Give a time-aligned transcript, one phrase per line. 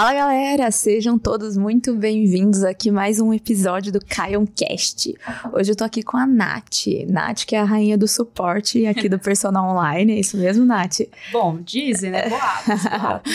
[0.00, 5.14] Fala galera, sejam todos muito bem-vindos aqui mais um episódio do Cast.
[5.52, 6.86] Hoje eu tô aqui com a Nath.
[7.06, 11.00] Nath, que é a rainha do suporte aqui do Personal Online, é isso mesmo, Nath?
[11.30, 12.30] Bom, dizem, né?
[12.32, 13.30] Boatos,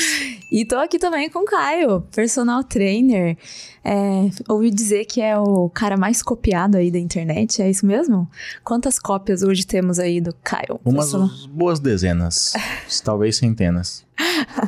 [0.51, 3.37] e tô aqui também com o Caio, personal trainer.
[3.83, 8.27] É, ouvi dizer que é o cara mais copiado aí da internet, é isso mesmo?
[8.63, 10.79] Quantas cópias hoje temos aí do Caio?
[10.83, 11.29] Umas personal...
[11.47, 12.53] boas dezenas,
[13.03, 14.04] talvez centenas.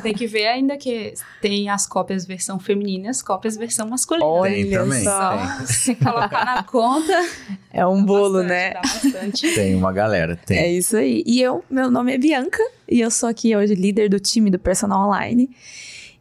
[0.02, 4.26] Tem que ver ainda que tem as cópias versão feminina e as cópias versão masculina.
[4.26, 5.38] Olha tem também, só.
[5.66, 7.12] Se colocar na conta.
[7.72, 8.74] É um bolo, né?
[8.74, 9.54] bastante, né?
[9.54, 10.58] Tem uma galera, tem.
[10.58, 11.22] É isso aí.
[11.26, 14.58] E eu, meu nome é Bianca e eu sou aqui hoje líder do time do
[14.58, 15.50] Personal Online.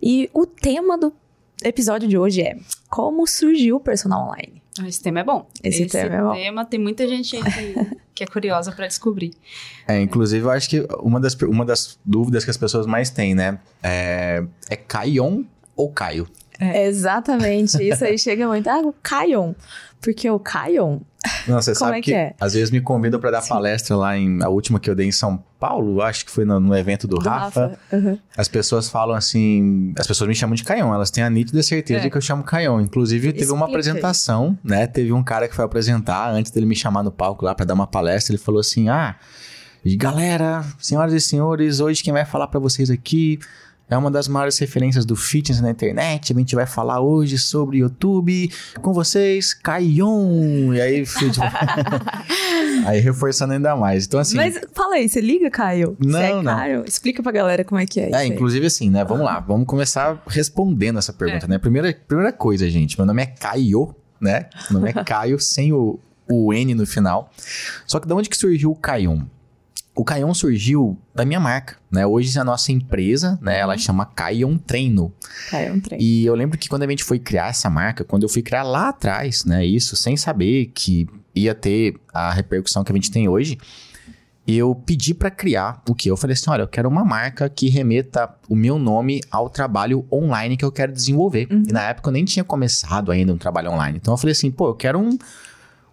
[0.02, 1.14] E o tema do
[1.64, 2.58] episódio de hoje é
[2.89, 4.62] como surgiu o Personal Online.
[4.86, 5.48] Esse tema é bom.
[5.63, 6.34] Esse, Esse tema é bom.
[6.34, 9.34] tema tem muita gente que, que é curiosa para descobrir.
[9.88, 13.34] É, inclusive, eu acho que uma das, uma das dúvidas que as pessoas mais têm,
[13.34, 13.59] né?
[13.81, 15.44] É, é Caion
[15.75, 16.28] ou Caio?
[16.59, 16.88] É.
[16.88, 17.81] Exatamente.
[17.81, 18.67] Isso aí chega muito.
[18.67, 19.53] Ah, o Caion.
[20.02, 21.00] Porque o Caion
[21.47, 22.34] não, você sabe é que, que é?
[22.39, 23.50] às vezes me convidam para dar Sim.
[23.50, 26.59] palestra lá em a última que eu dei em São Paulo, acho que foi no,
[26.59, 27.67] no evento do, do Rafa.
[27.67, 27.80] Rafa.
[27.95, 28.19] Uhum.
[28.36, 32.02] As pessoas falam assim, as pessoas me chamam de Caion, elas têm a nítida certeza
[32.02, 32.03] é.
[32.03, 32.80] de que eu chamo Caion.
[32.80, 34.85] Inclusive teve uma apresentação, né?
[34.88, 37.73] Teve um cara que foi apresentar antes dele me chamar no palco lá para dar
[37.73, 39.16] uma palestra, ele falou assim: "Ah,
[39.97, 43.39] galera, senhoras e senhores, hoje quem vai falar para vocês aqui
[43.90, 46.34] é uma das maiores referências do fitness na internet.
[46.34, 50.74] A gente vai falar hoje sobre YouTube com vocês, Caion.
[50.74, 51.40] E aí, tipo,
[52.86, 54.06] aí reforçando ainda mais.
[54.06, 54.36] Então, assim.
[54.36, 55.96] Mas fala aí, você liga, Caio?
[56.00, 56.44] Não, é não.
[56.44, 56.84] Caio?
[56.86, 58.12] Explica pra galera como é que é.
[58.12, 59.06] É, inclusive assim, né?
[59.06, 61.50] Vamos lá, vamos começar respondendo essa pergunta, é.
[61.50, 61.58] né?
[61.58, 62.98] Primeira, primeira coisa, gente.
[62.98, 64.50] Meu nome é Caio, né?
[64.70, 65.98] Meu nome é Caio, sem o,
[66.30, 67.32] o N no final.
[67.86, 69.22] Só que de onde que surgiu o Caion?
[69.98, 72.06] O Caion surgiu da minha marca, né?
[72.06, 73.58] Hoje a nossa empresa, né?
[73.58, 73.80] Ela uhum.
[73.80, 75.12] chama Caion Treino.
[75.50, 76.03] Caion Treino.
[76.03, 78.62] E eu lembro que quando a gente foi criar essa marca, quando eu fui criar
[78.62, 79.66] lá atrás, né?
[79.66, 83.58] Isso sem saber que ia ter a repercussão que a gente tem hoje,
[84.47, 86.12] eu pedi para criar o que?
[86.12, 90.06] Eu falei assim, olha, eu quero uma marca que remeta o meu nome ao trabalho
[90.14, 91.47] online que eu quero desenvolver.
[91.50, 91.64] Uhum.
[91.68, 93.97] E na época eu nem tinha começado ainda um trabalho online.
[94.00, 95.18] Então eu falei assim, pô, eu quero um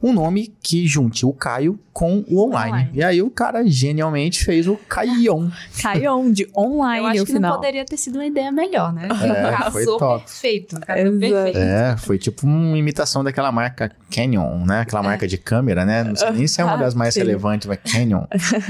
[0.05, 2.73] um nome que junte o Caio com o online.
[2.73, 2.91] online.
[2.93, 5.49] E aí o cara genialmente fez o Caion.
[5.81, 7.53] Caion, de online Eu acho que final.
[7.53, 9.09] não poderia ter sido uma ideia melhor, né?
[9.09, 10.25] É, Casou foi top.
[10.27, 10.81] perfeito.
[10.81, 11.59] perfeito.
[11.59, 14.81] É, foi tipo uma imitação daquela marca Canyon, né?
[14.81, 15.07] Aquela é.
[15.07, 16.05] marca de câmera, né?
[16.05, 18.25] Não sei nem se é uma das mais relevantes, mas Canyon.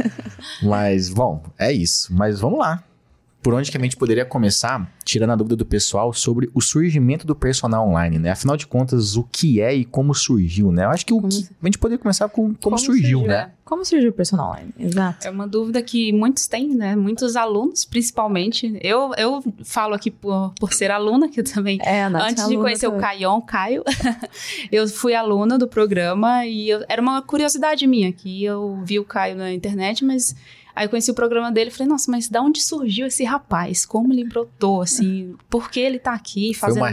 [0.62, 2.14] mas, bom, é isso.
[2.14, 2.80] Mas vamos lá
[3.44, 7.26] por onde que a gente poderia começar, tirando a dúvida do pessoal sobre o surgimento
[7.26, 8.30] do personal online, né?
[8.30, 10.86] Afinal de contas, o que é e como surgiu, né?
[10.86, 13.34] Eu acho que, o que a gente poderia começar com como, como surgiu, surgiu, né?
[13.34, 13.50] É.
[13.62, 14.72] Como surgiu o personal online?
[14.78, 15.26] Exato.
[15.26, 16.96] É uma dúvida que muitos têm, né?
[16.96, 18.78] Muitos alunos, principalmente.
[18.82, 21.78] Eu, eu falo aqui por, por ser aluna, que eu também.
[21.82, 22.98] É, antes de conhecer também.
[22.98, 23.84] o Caion, Caio,
[24.72, 29.04] eu fui aluna do programa e eu, era uma curiosidade minha, que eu vi o
[29.04, 30.34] Caio na internet, mas
[30.74, 33.86] Aí eu conheci o programa dele e falei, nossa, mas da onde surgiu esse rapaz?
[33.86, 35.34] Como ele brotou, assim?
[35.48, 36.84] Por que ele tá aqui fazendo...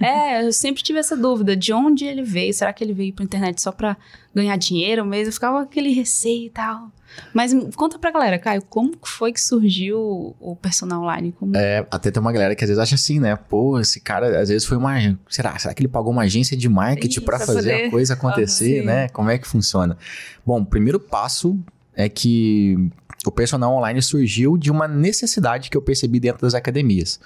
[0.00, 2.54] É, eu sempre tive essa dúvida, de onde ele veio?
[2.54, 3.96] Será que ele veio pra internet só pra
[4.34, 5.28] ganhar dinheiro mesmo?
[5.28, 6.92] Eu ficava com aquele receio e tal.
[7.32, 11.32] Mas conta pra galera, Caio, como foi que surgiu o personal online?
[11.32, 11.56] Como...
[11.56, 13.36] É, até tem uma galera que às vezes acha assim, né?
[13.36, 14.94] Pô, esse cara às vezes foi uma.
[15.28, 15.58] Será?
[15.58, 17.86] Será que ele pagou uma agência de marketing para fazer poder...
[17.86, 19.08] a coisa acontecer, uhum, né?
[19.08, 19.96] Como é que funciona?
[20.44, 21.58] Bom, o primeiro passo
[21.96, 22.90] é que
[23.26, 27.18] o personal online surgiu de uma necessidade que eu percebi dentro das academias.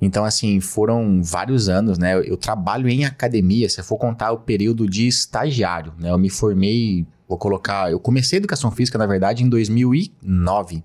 [0.00, 2.16] Então, assim, foram vários anos, né?
[2.16, 6.10] Eu trabalho em academia, se eu for contar o período de estagiário, né?
[6.10, 10.84] Eu me formei, vou colocar, eu comecei educação física, na verdade, em 2009.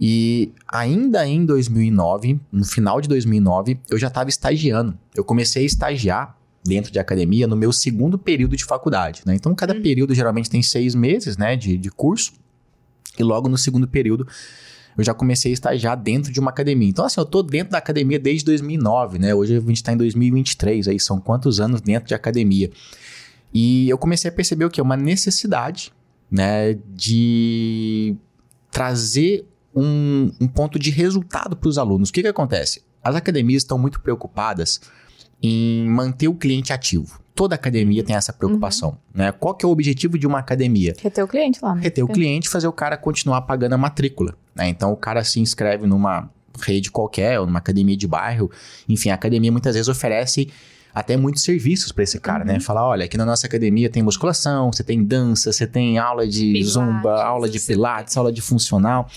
[0.00, 4.96] E ainda em 2009, no final de 2009, eu já estava estagiando.
[5.14, 9.34] Eu comecei a estagiar dentro de academia no meu segundo período de faculdade, né?
[9.34, 9.82] Então, cada hum.
[9.82, 12.32] período geralmente tem seis meses, né, de, de curso.
[13.18, 14.26] E logo no segundo período,
[14.96, 16.88] eu já comecei a estagiar dentro de uma academia.
[16.88, 19.34] Então, assim, eu tô dentro da academia desde 2009, né?
[19.34, 22.70] Hoje a gente está em 2023, aí são quantos anos dentro de academia.
[23.52, 24.80] E eu comecei a perceber o que?
[24.80, 25.92] Uma necessidade,
[26.30, 28.14] né, de
[28.70, 32.10] trazer um, um ponto de resultado para os alunos.
[32.10, 32.82] O que que acontece?
[33.02, 34.80] As academias estão muito preocupadas
[35.42, 37.20] em manter o cliente ativo.
[37.34, 38.96] Toda academia tem essa preocupação, uhum.
[39.14, 39.32] né?
[39.32, 40.94] Qual que é o objetivo de uma academia?
[41.00, 41.74] Reter o cliente lá.
[41.74, 41.82] Né?
[41.82, 44.68] Reter o cliente, fazer o cara continuar pagando a matrícula, né?
[44.68, 46.28] Então o cara se inscreve numa
[46.60, 48.50] rede qualquer, ou numa academia de bairro,
[48.88, 50.48] enfim, a academia muitas vezes oferece
[50.92, 52.54] até muitos serviços para esse cara, né?
[52.54, 52.58] uhum.
[52.58, 52.64] né?
[52.64, 56.52] Falar, olha, aqui na nossa academia tem musculação, você tem dança, você tem aula de
[56.52, 59.08] pilates, zumba, aula de pilates, aula de funcional.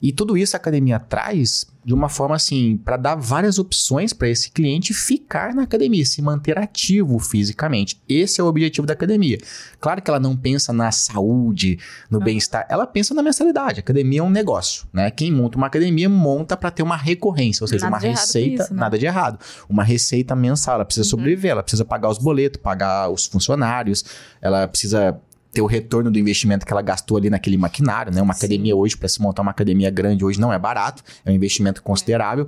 [0.00, 4.28] E tudo isso a academia traz de uma forma assim, para dar várias opções para
[4.28, 7.98] esse cliente ficar na academia, se manter ativo fisicamente.
[8.06, 9.38] Esse é o objetivo da academia.
[9.80, 11.78] Claro que ela não pensa na saúde,
[12.10, 12.24] no uhum.
[12.24, 13.78] bem-estar, ela pensa na mensalidade.
[13.78, 15.10] A academia é um negócio, né?
[15.10, 18.74] Quem monta uma academia monta para ter uma recorrência, ou seja, nada uma receita, isso,
[18.74, 18.80] né?
[18.80, 21.10] nada de errado, uma receita mensal, ela precisa uhum.
[21.10, 24.04] sobreviver, ela precisa pagar os boletos, pagar os funcionários,
[24.42, 25.18] ela precisa
[25.52, 28.20] ter o retorno do investimento que ela gastou ali naquele maquinário, né?
[28.20, 28.40] Uma Sim.
[28.40, 31.82] academia hoje, para se montar uma academia grande hoje, não é barato, é um investimento
[31.82, 32.46] considerável.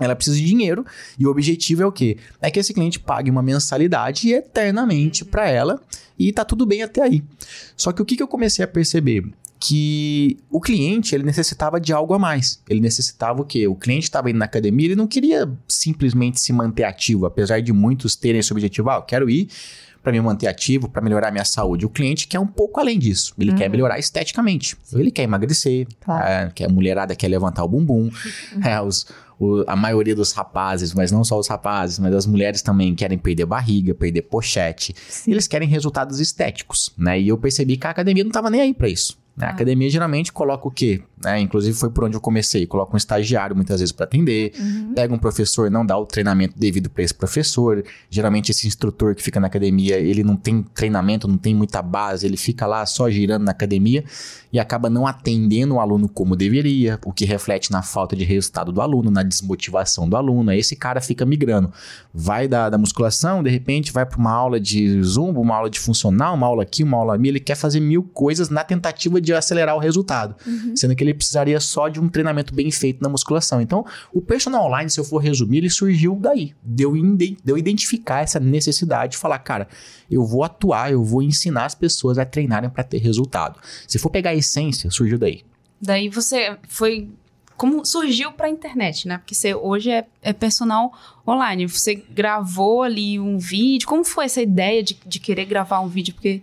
[0.00, 0.84] Ela precisa de dinheiro
[1.18, 2.16] e o objetivo é o quê?
[2.40, 5.80] É que esse cliente pague uma mensalidade eternamente para ela
[6.18, 7.22] e tá tudo bem até aí.
[7.76, 9.24] Só que o que, que eu comecei a perceber?
[9.66, 12.60] que o cliente ele necessitava de algo a mais.
[12.68, 13.66] Ele necessitava o quê?
[13.66, 17.72] O cliente estava indo na academia, ele não queria simplesmente se manter ativo, apesar de
[17.72, 18.90] muitos terem esse objetivo.
[18.90, 19.48] Ah, eu quero ir
[20.04, 21.86] para me manter ativo, para melhorar minha saúde.
[21.86, 23.34] O cliente quer um pouco além disso.
[23.38, 23.56] Ele uhum.
[23.56, 24.76] quer melhorar esteticamente.
[24.92, 26.24] Ele quer emagrecer, claro.
[26.24, 28.10] é, quer, a mulherada quer levantar o bumbum.
[28.62, 29.06] é, os,
[29.40, 33.16] o, a maioria dos rapazes, mas não só os rapazes, mas as mulheres também querem
[33.16, 34.94] perder barriga, perder pochete.
[35.08, 35.32] Sim.
[35.32, 37.18] Eles querem resultados estéticos, né?
[37.18, 39.18] E eu percebi que a academia não estava nem aí para isso.
[39.34, 39.46] Né?
[39.46, 39.52] A ah.
[39.52, 41.02] academia geralmente coloca o quê?
[41.24, 41.40] Né?
[41.40, 42.66] Inclusive foi por onde eu comecei.
[42.66, 44.92] Coloca um estagiário muitas vezes para atender, uhum.
[44.94, 47.84] pega um professor, não dá o treinamento devido para esse professor.
[48.10, 52.26] Geralmente esse instrutor que fica na academia, ele não tem treinamento, não tem muita base,
[52.26, 54.04] ele fica lá só girando na academia
[54.52, 58.70] e acaba não atendendo o aluno como deveria, o que reflete na falta de resultado
[58.70, 60.50] do aluno, na desmotivação do aluno.
[60.50, 61.72] Aí esse cara fica migrando.
[62.12, 65.80] Vai da, da musculação, de repente vai para uma aula de zumba, uma aula de
[65.80, 67.30] funcional, uma aula aqui, uma aula ali.
[67.30, 70.76] Ele quer fazer mil coisas na tentativa de acelerar o resultado, uhum.
[70.76, 73.60] sendo que ele precisaria só de um treinamento bem feito na musculação.
[73.60, 78.38] Então, o personal online, se eu for resumir, ele surgiu daí, deu de identificar essa
[78.40, 79.68] necessidade de falar, cara,
[80.10, 83.58] eu vou atuar, eu vou ensinar as pessoas a treinarem para ter resultado.
[83.86, 85.42] Se for pegar a essência, surgiu daí.
[85.80, 87.08] Daí você foi
[87.56, 89.18] como surgiu para a internet, né?
[89.18, 90.92] Porque você hoje é, é, personal
[91.26, 91.66] online.
[91.66, 93.86] Você gravou ali um vídeo.
[93.86, 96.14] Como foi essa ideia de, de querer gravar um vídeo?
[96.14, 96.42] Porque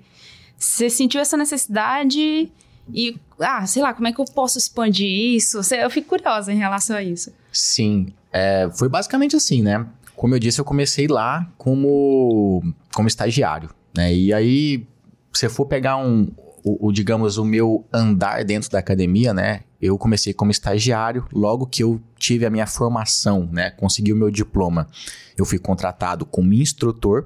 [0.58, 2.50] você sentiu essa necessidade
[2.94, 5.60] e, ah, sei lá, como é que eu posso expandir isso?
[5.74, 7.32] Eu fico curiosa em relação a isso.
[7.52, 9.86] Sim, é, foi basicamente assim, né?
[10.16, 12.64] Como eu disse, eu comecei lá como,
[12.94, 14.14] como estagiário, né?
[14.14, 14.86] E aí,
[15.34, 16.32] se for pegar um,
[16.64, 19.62] o, o, digamos, o meu andar dentro da academia, né?
[19.82, 23.72] Eu comecei como estagiário, logo que eu tive a minha formação, né?
[23.72, 24.88] Consegui o meu diploma.
[25.36, 27.26] Eu fui contratado como instrutor.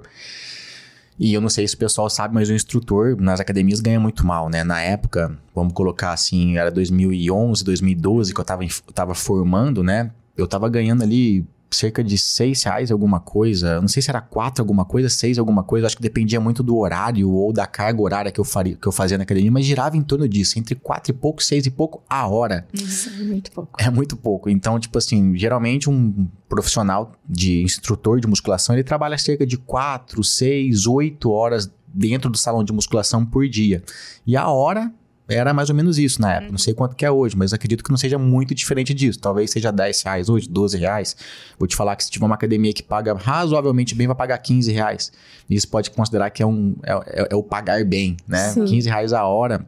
[1.18, 4.26] E eu não sei se o pessoal sabe, mas o instrutor nas academias ganha muito
[4.26, 4.64] mal, né?
[4.64, 8.64] Na época, vamos colocar assim, era 2011, 2012 que eu tava,
[8.94, 10.12] tava formando, né?
[10.36, 11.46] Eu tava ganhando ali
[11.76, 13.80] cerca de seis reais alguma coisa.
[13.82, 15.88] Não sei se era quatro alguma coisa, seis alguma coisa.
[15.88, 18.92] Acho que dependia muito do horário ou da carga horária que eu, faria, que eu
[18.92, 22.04] fazia na academia, mas girava em torno disso, entre quatro e pouco, seis e pouco
[22.10, 22.68] a hora.
[22.74, 23.72] Isso, é muito pouco.
[23.78, 24.50] É muito pouco.
[24.50, 30.24] Então, tipo assim, geralmente um profissional de instrutor de musculação, ele trabalha cerca de quatro,
[30.24, 33.84] seis, oito horas dentro do salão de musculação por dia.
[34.26, 34.92] E a hora
[35.28, 36.46] era mais ou menos isso na época.
[36.46, 36.52] Uhum.
[36.52, 39.20] Não sei quanto que é hoje, mas acredito que não seja muito diferente disso.
[39.20, 41.16] Talvez seja 10 reais hoje, 12 reais.
[41.58, 44.72] Vou te falar que se tiver uma academia que paga razoavelmente bem, vai pagar 15
[44.72, 45.12] reais.
[45.50, 48.50] Isso pode considerar que é, um, é, é, é o pagar bem, né?
[48.50, 48.66] Sim.
[48.66, 49.66] 15 reais a hora.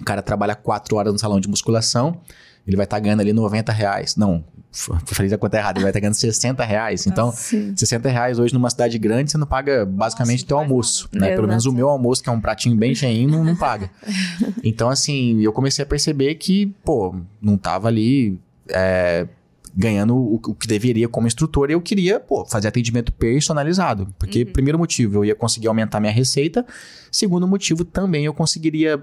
[0.00, 2.20] O cara trabalha 4 horas no salão de musculação,
[2.66, 4.16] ele vai estar tá ganhando ali 90 reais.
[4.16, 7.06] Não, falei a conta errada, ele vai estar ganhando 60 reais.
[7.06, 11.08] Então, ah, 60 reais hoje numa cidade grande, você não paga basicamente Nossa, teu almoço.
[11.12, 11.34] Né?
[11.34, 13.90] Pelo menos o meu almoço, que é um pratinho bem cheinho, não, não paga.
[14.64, 18.38] então, assim, eu comecei a perceber que, pô, não tava ali.
[18.68, 19.26] É,
[19.74, 24.12] ganhando o, o, que deveria como instrutor, e eu queria, pô, fazer atendimento personalizado.
[24.18, 24.52] Porque, uhum.
[24.52, 26.64] primeiro motivo, eu ia conseguir aumentar minha receita.
[27.10, 29.02] Segundo motivo, também eu conseguiria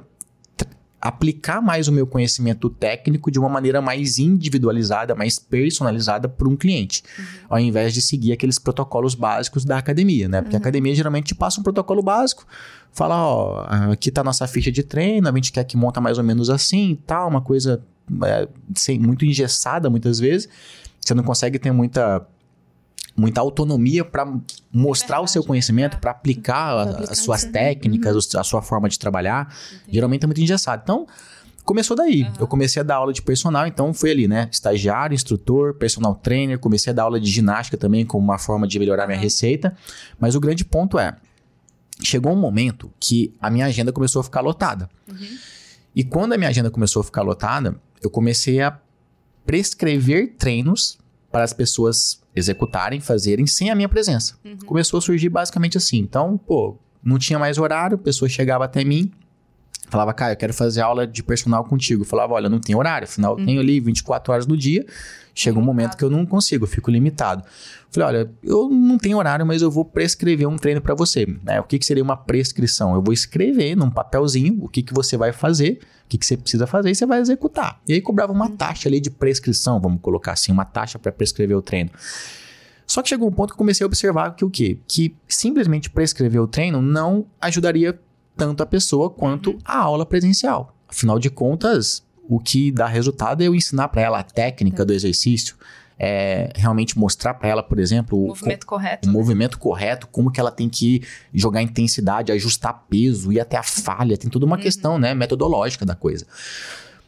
[1.01, 6.55] aplicar mais o meu conhecimento técnico de uma maneira mais individualizada, mais personalizada para um
[6.55, 7.25] cliente, uhum.
[7.49, 10.41] ao invés de seguir aqueles protocolos básicos da academia, né?
[10.41, 10.59] Porque uhum.
[10.59, 12.45] a academia geralmente passa um protocolo básico,
[12.91, 16.23] fala, ó, aqui está nossa ficha de treino, a gente quer que monta mais ou
[16.23, 17.81] menos assim, tal, uma coisa
[18.25, 20.49] é, sem, muito engessada muitas vezes,
[20.99, 22.25] você não consegue ter muita
[23.19, 24.25] muita autonomia para
[24.71, 28.39] mostrar verdade, o seu conhecimento, para aplicar, aplicar as suas técnicas, uhum.
[28.39, 29.53] a sua forma de trabalhar.
[29.73, 29.95] Entendi.
[29.95, 30.81] Geralmente é muito engessado.
[30.83, 31.05] Então,
[31.65, 32.23] começou daí.
[32.23, 32.33] Uhum.
[32.39, 34.49] Eu comecei a dar aula de personal, então fui ali, né?
[34.51, 38.79] Estagiário, instrutor, personal trainer, comecei a dar aula de ginástica também como uma forma de
[38.79, 39.75] melhorar minha receita.
[40.19, 41.15] Mas o grande ponto é,
[42.01, 44.89] chegou um momento que a minha agenda começou a ficar lotada.
[45.07, 45.37] Uhum.
[45.95, 48.79] E quando a minha agenda começou a ficar lotada, eu comecei a
[49.45, 50.97] prescrever treinos
[51.31, 54.35] para as pessoas executarem, fazerem sem a minha presença.
[54.43, 54.57] Uhum.
[54.65, 55.97] Começou a surgir basicamente assim.
[55.97, 59.11] Então, pô, não tinha mais horário, a pessoa chegava até mim,
[59.89, 62.03] Falava, cara, eu quero fazer aula de personal contigo.
[62.03, 64.85] Eu falava, olha, não tem horário, afinal eu tenho ali 24 horas no dia.
[65.33, 67.43] Chega um momento que eu não consigo, eu fico limitado.
[67.89, 71.25] Falei, olha, eu não tenho horário, mas eu vou prescrever um treino para você.
[71.43, 71.59] Né?
[71.59, 72.93] O que, que seria uma prescrição?
[72.93, 76.37] Eu vou escrever num papelzinho o que, que você vai fazer, o que, que você
[76.37, 77.79] precisa fazer e você vai executar.
[77.87, 81.57] E aí cobrava uma taxa ali de prescrição, vamos colocar assim, uma taxa para prescrever
[81.57, 81.89] o treino.
[82.85, 84.79] Só que chegou um ponto que eu comecei a observar que o quê?
[84.87, 87.97] Que simplesmente prescrever o treino não ajudaria
[88.39, 90.73] tanto a pessoa quanto a aula presencial.
[90.87, 94.93] Afinal de contas, o que dá resultado é eu ensinar para ela a técnica do
[94.93, 95.55] exercício,
[96.01, 99.09] é realmente mostrar para ela, por exemplo, o movimento correto.
[99.09, 99.17] O né?
[99.17, 101.03] movimento correto, como que ela tem que
[101.33, 104.61] jogar intensidade, ajustar peso, ir até a falha, tem toda uma uhum.
[104.61, 106.25] questão, né, metodológica da coisa.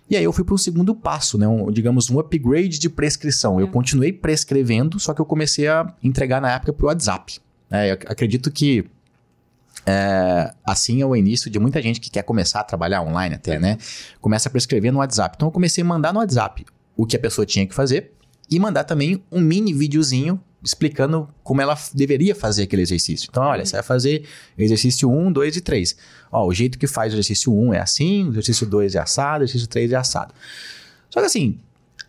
[0.09, 3.61] E aí eu fui para o segundo passo, né, um, digamos um upgrade de prescrição.
[3.61, 3.71] Eu uhum.
[3.71, 7.39] continuei prescrevendo, só que eu comecei a entregar na época para o WhatsApp.
[7.71, 8.85] É, eu acredito que
[9.85, 13.59] é, assim é o início de muita gente que quer começar a trabalhar online até,
[13.59, 13.77] né?
[14.19, 15.35] Começa a prescrever no WhatsApp.
[15.35, 18.13] Então eu comecei a mandar no WhatsApp o que a pessoa tinha que fazer
[18.49, 23.27] e mandar também um mini videozinho explicando como ela deveria fazer aquele exercício.
[23.31, 24.25] Então, olha, você vai fazer
[24.57, 25.95] exercício 1, 2 e 3.
[26.31, 29.41] Ó, o jeito que faz o exercício 1 é assim, o exercício 2 é assado,
[29.41, 30.33] o exercício 3 é assado.
[31.09, 31.59] Só que assim,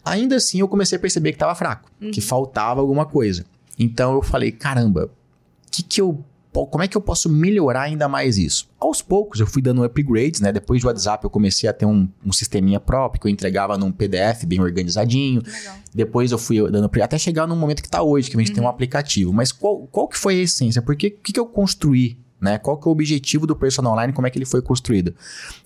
[0.05, 2.11] ainda assim eu comecei a perceber que estava fraco, uhum.
[2.11, 3.47] que faltava alguma coisa.
[3.79, 8.09] Então eu falei, caramba, o que, que eu como é que eu posso melhorar ainda
[8.09, 8.69] mais isso?
[8.79, 10.53] Aos poucos eu fui dando upgrades, né?
[10.53, 13.91] Depois do WhatsApp eu comecei a ter um, um sisteminha próprio que eu entregava num
[13.91, 15.43] PDF bem organizadinho.
[15.45, 15.77] Legal.
[15.95, 18.55] Depois eu fui dando até chegar no momento que está hoje, que a gente uhum.
[18.55, 18.71] tem um uhum.
[18.73, 19.33] aplicativo.
[19.33, 20.83] Mas qual, qual que foi a essência?
[20.83, 22.19] Porque o que, que eu construí?
[22.39, 22.59] Né?
[22.59, 24.13] Qual que é o objetivo do personal online?
[24.13, 25.15] Como é que ele foi construído?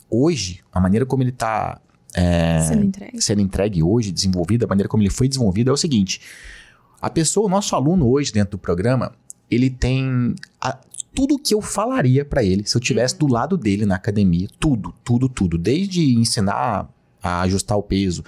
[0.09, 1.81] Hoje, a maneira como ele está
[2.15, 3.23] é, sendo, entregue.
[3.23, 6.21] sendo entregue hoje, desenvolvido, a maneira como ele foi desenvolvido é o seguinte:
[7.01, 9.13] a pessoa, o nosso aluno hoje dentro do programa,
[9.51, 10.79] ele tem a,
[11.15, 13.21] tudo que eu falaria para ele se eu tivesse uhum.
[13.21, 16.89] do lado dele na academia, tudo, tudo, tudo, desde ensinar
[17.23, 18.23] a ajustar o peso,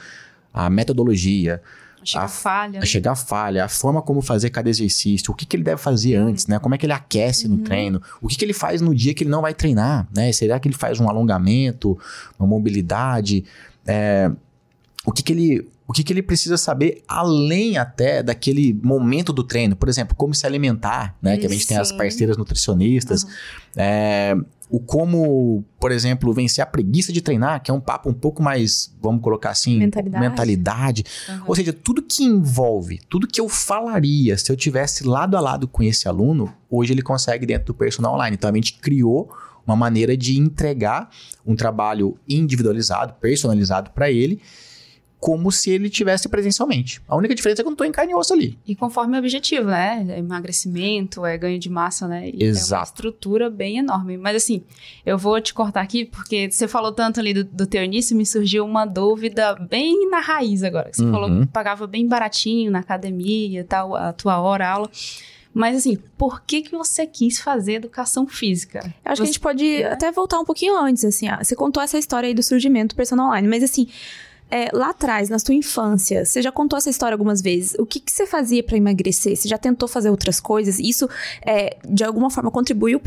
[0.52, 1.62] a metodologia,
[2.00, 2.86] a chegar a, falha, a né?
[2.86, 6.46] chegar falha, a forma como fazer cada exercício, o que, que ele deve fazer antes,
[6.46, 6.58] né?
[6.58, 7.56] Como é que ele aquece uhum.
[7.56, 10.32] no treino, o que, que ele faz no dia que ele não vai treinar, né?
[10.32, 11.98] Será que ele faz um alongamento,
[12.38, 13.44] uma mobilidade,
[13.86, 14.30] é,
[15.08, 19.42] o que, que ele o que, que ele precisa saber além até daquele momento do
[19.42, 19.74] treino.
[19.74, 21.38] Por exemplo, como se alimentar, né?
[21.38, 23.22] Que a gente tem as parceiras nutricionistas.
[23.22, 23.30] Uhum.
[23.74, 24.36] É,
[24.68, 28.42] o como, por exemplo, vencer a preguiça de treinar, que é um papo um pouco
[28.42, 30.28] mais, vamos colocar assim, mentalidade.
[30.28, 31.04] mentalidade.
[31.26, 31.42] Uhum.
[31.46, 35.66] Ou seja, tudo que envolve, tudo que eu falaria se eu tivesse lado a lado
[35.66, 38.36] com esse aluno, hoje ele consegue dentro do personal online.
[38.36, 39.32] Então a gente criou
[39.66, 41.08] uma maneira de entregar
[41.46, 44.42] um trabalho individualizado, personalizado para ele
[45.20, 47.02] como se ele tivesse presencialmente.
[47.08, 48.56] A única diferença é que eu não estou em carne e osso ali.
[48.66, 50.06] E conforme o objetivo, né?
[50.08, 52.30] É emagrecimento, é ganho de massa, né?
[52.32, 52.74] E Exato.
[52.74, 54.16] É uma estrutura bem enorme.
[54.16, 54.62] Mas assim,
[55.04, 58.24] eu vou te cortar aqui, porque você falou tanto ali do, do teu início, me
[58.24, 60.90] surgiu uma dúvida bem na raiz agora.
[60.92, 61.10] Você uhum.
[61.10, 64.90] falou que pagava bem baratinho na academia tal, a tua hora, a aula.
[65.52, 68.78] Mas assim, por que que você quis fazer educação física?
[69.04, 69.16] Eu acho você...
[69.16, 69.92] que a gente pode é?
[69.92, 71.28] até voltar um pouquinho antes, assim.
[71.28, 73.88] Ó, você contou essa história aí do surgimento do personal online, mas assim,
[74.50, 77.74] é, lá atrás, na sua infância, você já contou essa história algumas vezes.
[77.78, 79.36] O que, que você fazia para emagrecer?
[79.36, 80.78] Você já tentou fazer outras coisas?
[80.78, 81.08] Isso,
[81.44, 83.00] é, de alguma forma, contribuiu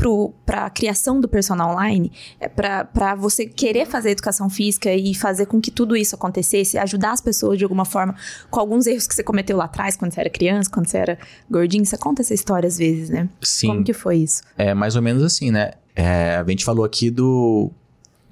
[0.46, 2.12] para a criação do personal online?
[2.38, 6.78] É, para você querer fazer educação física e fazer com que tudo isso acontecesse?
[6.78, 8.14] Ajudar as pessoas de alguma forma
[8.50, 11.18] com alguns erros que você cometeu lá atrás, quando você era criança, quando você era
[11.50, 11.84] gordinho?
[11.84, 13.28] Você conta essa história às vezes, né?
[13.40, 13.68] Sim.
[13.68, 14.42] Como que foi isso?
[14.56, 15.72] É mais ou menos assim, né?
[15.94, 17.70] É, a gente falou aqui do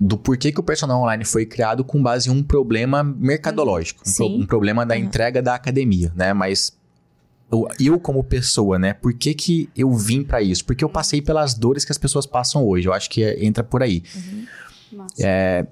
[0.00, 4.12] do porquê que o personal online foi criado com base em um problema mercadológico, um,
[4.12, 5.02] pro, um, problema da uhum.
[5.02, 6.32] entrega da academia, né?
[6.32, 6.74] Mas
[7.52, 8.94] eu, eu, como pessoa, né?
[8.94, 10.64] Por que, que eu vim para isso?
[10.64, 12.88] Porque eu passei pelas dores que as pessoas passam hoje.
[12.88, 14.02] Eu acho que é, entra por aí.
[14.16, 15.06] Uhum.
[15.18, 15.66] É,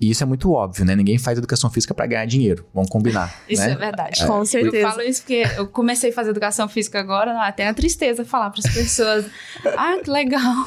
[0.00, 0.96] e isso é muito óbvio, né?
[0.96, 2.66] Ninguém faz educação física para ganhar dinheiro.
[2.74, 3.34] Vamos combinar.
[3.48, 3.72] Isso né?
[3.72, 4.22] é verdade.
[4.22, 4.26] É.
[4.26, 4.76] Com certeza.
[4.76, 8.50] Eu falo isso porque eu comecei a fazer educação física agora, até a tristeza falar
[8.50, 9.26] para as pessoas:
[9.76, 10.66] ah, que legal.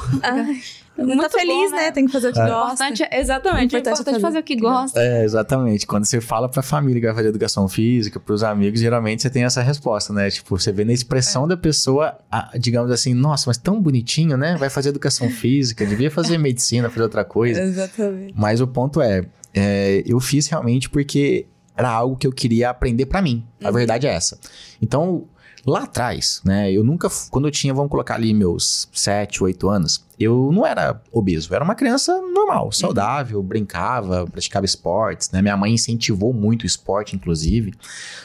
[0.96, 1.82] Muito tá feliz, bom, né?
[1.84, 1.92] né?
[1.92, 2.46] Tem que fazer o que é.
[2.46, 2.84] gosta.
[2.84, 5.00] Importante, é, exatamente, é importante, é importante fazer, o que gosta.
[5.00, 5.86] É, exatamente.
[5.86, 9.44] Quando você fala pra família que vai fazer educação física, pros amigos, geralmente você tem
[9.44, 10.30] essa resposta, né?
[10.30, 11.48] Tipo, você vê na expressão é.
[11.48, 12.18] da pessoa,
[12.58, 14.56] digamos assim, nossa, mas tão bonitinho, né?
[14.58, 17.62] Vai fazer educação física, devia fazer medicina, fazer outra coisa.
[17.62, 18.34] Exatamente.
[18.36, 21.46] Mas o ponto é, é eu fiz realmente porque
[21.76, 23.44] era algo que eu queria aprender para mim.
[23.62, 23.72] A uhum.
[23.72, 24.38] verdade é essa.
[24.80, 25.24] Então,
[25.64, 30.04] Lá atrás, né, eu nunca, quando eu tinha, vamos colocar ali meus 7, 8 anos,
[30.18, 32.72] eu não era obeso, era uma criança normal, uhum.
[32.72, 35.40] saudável, brincava, praticava esportes, né?
[35.40, 37.74] Minha mãe incentivou muito o esporte, inclusive.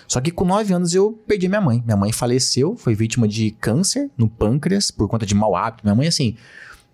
[0.08, 1.82] Só que com 9 anos eu perdi minha mãe.
[1.86, 5.84] Minha mãe faleceu, foi vítima de câncer no pâncreas por conta de mau hábito.
[5.84, 6.36] Minha mãe, assim,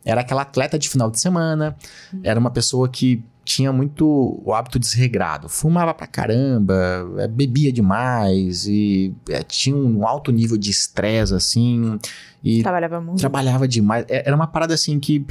[0.05, 1.75] era aquela atleta de final de semana,
[2.11, 2.19] uhum.
[2.23, 5.49] era uma pessoa que tinha muito o hábito desregrado.
[5.49, 6.75] Fumava pra caramba,
[7.17, 11.99] é, bebia demais e é, tinha um alto nível de estresse, assim.
[12.43, 13.19] E trabalhava muito.
[13.19, 14.05] Trabalhava demais.
[14.07, 15.25] É, era uma parada assim que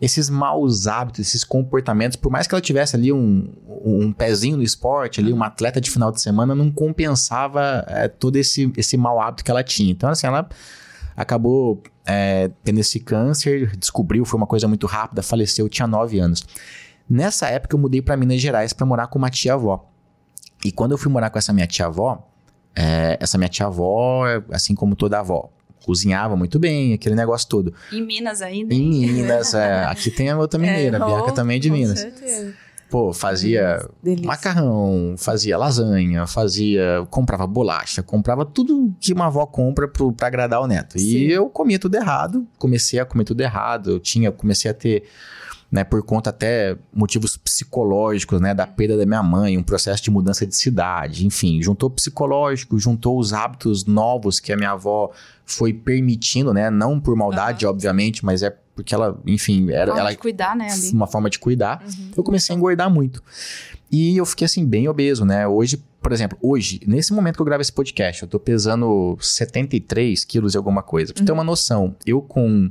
[0.00, 3.48] esses maus hábitos, esses comportamentos, por mais que ela tivesse ali um,
[3.84, 8.36] um pezinho no esporte, ali, uma atleta de final de semana, não compensava é, todo
[8.36, 9.90] esse, esse mau hábito que ela tinha.
[9.90, 10.48] Então, assim, ela
[11.16, 16.44] acabou é, tendo esse câncer, descobriu, foi uma coisa muito rápida, faleceu, tinha 9 anos.
[17.08, 19.90] Nessa época eu mudei para Minas Gerais para morar com uma tia-avó.
[20.64, 22.26] E quando eu fui morar com essa minha tia-avó,
[22.74, 25.50] é, essa minha tia-avó, assim como toda avó,
[25.84, 27.74] cozinhava muito bem, aquele negócio todo.
[27.92, 28.74] Em Minas ainda?
[28.74, 32.00] Em Minas, é, aqui tem a outra mineira, é, a Bianca também é de Minas.
[32.00, 32.54] Certeza.
[32.90, 34.26] Pô, fazia Delícia.
[34.26, 37.04] macarrão, fazia lasanha, fazia.
[37.10, 40.98] comprava bolacha, comprava tudo que uma avó compra pro, pra agradar o neto.
[40.98, 41.04] Sim.
[41.04, 43.90] E eu comia tudo errado, comecei a comer tudo errado.
[43.90, 45.04] Eu tinha, comecei a ter
[45.74, 50.08] né, por conta até motivos psicológicos, né, da perda da minha mãe, um processo de
[50.08, 55.10] mudança de cidade, enfim, juntou psicológico, juntou os hábitos novos que a minha avó
[55.44, 57.72] foi permitindo, né, não por maldade, uhum.
[57.72, 61.40] obviamente, mas é porque ela, enfim, era forma ela de cuidar, né, uma forma de
[61.40, 61.82] cuidar.
[61.84, 62.10] Uhum.
[62.18, 63.20] Eu comecei a engordar muito.
[63.90, 65.46] E eu fiquei assim bem obeso, né?
[65.46, 70.24] Hoje, por exemplo, hoje, nesse momento que eu gravo esse podcast, eu tô pesando 73
[70.24, 71.12] quilos e alguma coisa.
[71.12, 71.26] Pra uhum.
[71.26, 72.70] ter uma noção, eu com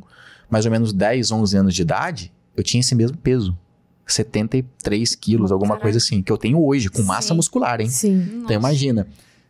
[0.50, 3.58] mais ou menos 10, 11 anos de idade, eu tinha esse mesmo peso.
[4.06, 5.84] 73 quilos, oh, alguma caraca.
[5.84, 7.36] coisa assim, que eu tenho hoje, com massa Sim.
[7.36, 7.90] muscular, hein?
[7.90, 8.22] Sim.
[8.22, 8.54] Então Nossa.
[8.54, 9.08] imagina,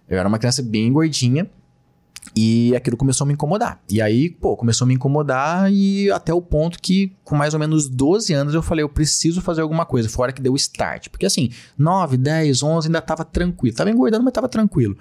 [0.07, 1.50] eu era uma criança bem gordinha
[2.36, 3.81] e aquilo começou a me incomodar.
[3.89, 7.60] E aí, pô, começou a me incomodar e até o ponto que, com mais ou
[7.60, 11.10] menos 12 anos, eu falei, eu preciso fazer alguma coisa, fora que deu start.
[11.10, 13.75] Porque assim, 9, 10, 11 ainda tava tranquilo.
[13.75, 14.98] Tava engordando, mas tava tranquilo.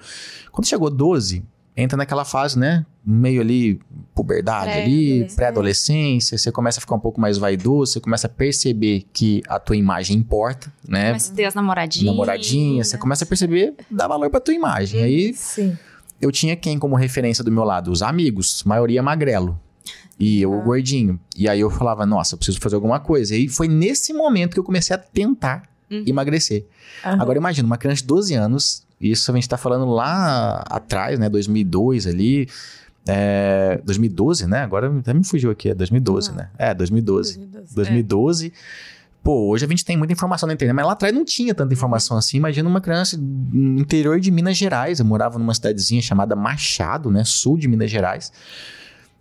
[0.51, 1.43] Quando chegou 12,
[1.75, 2.85] entra naquela fase, né?
[3.05, 3.79] Meio ali,
[4.15, 8.29] puberdade pré ali, pré-adolescência, você começa a ficar um pouco mais vaidoso, você começa a
[8.29, 11.07] perceber que a tua imagem importa, né?
[11.07, 12.05] Começa a ter as namoradinhas.
[12.05, 15.01] Namoradinha, você começa a perceber, dá valor pra tua imagem.
[15.01, 15.77] Aí, Sim.
[16.21, 17.91] eu tinha quem como referência do meu lado?
[17.91, 19.59] Os amigos, maioria magrelo.
[20.19, 20.63] E eu, ah.
[20.63, 21.19] gordinho.
[21.35, 23.35] E aí eu falava, nossa, eu preciso fazer alguma coisa.
[23.35, 26.03] E foi nesse momento que eu comecei a tentar uhum.
[26.05, 26.65] emagrecer.
[27.03, 27.21] Uhum.
[27.21, 31.29] Agora imagina, uma criança de 12 anos isso a gente está falando lá atrás, né?
[31.29, 32.47] 2002 ali.
[33.05, 34.61] É, 2012, né?
[34.61, 36.33] Agora até me fugiu aqui, é 2012, ah.
[36.33, 36.49] né?
[36.57, 37.37] É, 2012.
[37.37, 37.75] 2012.
[37.75, 38.93] 2012 é.
[39.23, 41.73] Pô, hoje a gente tem muita informação na internet, mas lá atrás não tinha tanta
[41.73, 42.19] informação uhum.
[42.19, 42.35] assim.
[42.35, 44.99] Imagina uma criança no interior de Minas Gerais.
[44.99, 47.23] Eu morava numa cidadezinha chamada Machado, né?
[47.23, 48.33] Sul de Minas Gerais.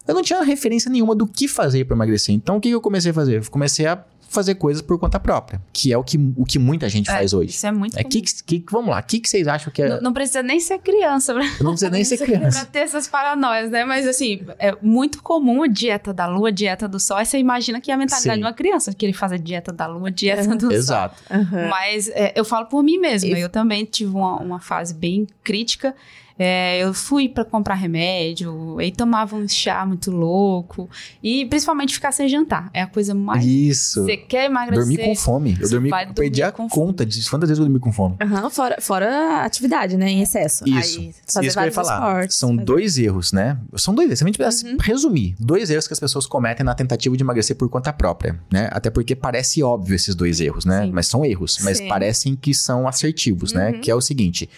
[0.06, 2.34] Eu não tinha referência nenhuma do que fazer para emagrecer.
[2.34, 3.38] Então, o que eu comecei a fazer?
[3.38, 6.88] Eu comecei a fazer coisas por conta própria, que é o que, o que muita
[6.88, 7.50] gente é, faz hoje.
[7.50, 9.88] Isso é muito é, que, que, Vamos lá, o que, que vocês acham que é...
[9.88, 11.34] Não, não precisa nem ser criança.
[11.34, 11.44] Pra...
[11.60, 12.60] Não precisa nem ser criança.
[12.60, 13.84] pra ter essas paranoias, né?
[13.84, 17.18] Mas assim, é muito comum a dieta da lua, dieta do sol.
[17.18, 18.40] Aí você imagina que é a mentalidade Sim.
[18.40, 21.16] de uma criança, que ele faz a dieta da lua, dieta do Exato.
[21.28, 21.36] sol.
[21.38, 21.54] Exato.
[21.54, 21.68] Uhum.
[21.68, 23.38] Mas é, eu falo por mim mesma.
[23.38, 25.94] Eu também tive uma, uma fase bem crítica
[26.38, 30.88] é, eu fui para comprar remédio, e tomava um chá muito louco.
[31.22, 32.70] E principalmente ficar sem jantar.
[32.72, 33.44] É a coisa mais.
[33.44, 34.04] Isso.
[34.04, 34.84] Você quer emagrecer.
[34.84, 35.58] Dormir com fome.
[35.60, 38.16] Eu dormi, eu perdi a conta de quantas vezes eu dormi com fome.
[38.22, 40.10] Uhum, fora, fora a atividade, né?
[40.10, 40.64] Em excesso.
[40.66, 40.98] Isso.
[40.98, 41.96] Aí, Isso que eu ia falar.
[41.96, 42.64] Esportes, São fazer...
[42.64, 43.58] dois erros, né?
[43.76, 44.18] São dois erros.
[44.18, 44.76] Se a gente pudesse uhum.
[44.80, 48.68] resumir, dois erros que as pessoas cometem na tentativa de emagrecer por conta própria, né?
[48.72, 50.84] Até porque parece óbvio esses dois erros, né?
[50.84, 50.92] Sim.
[50.92, 51.58] Mas são erros.
[51.62, 51.88] Mas Sim.
[51.88, 53.66] parecem que são assertivos, né?
[53.66, 53.72] uhum.
[53.72, 53.78] né?
[53.78, 54.48] Que é o seguinte: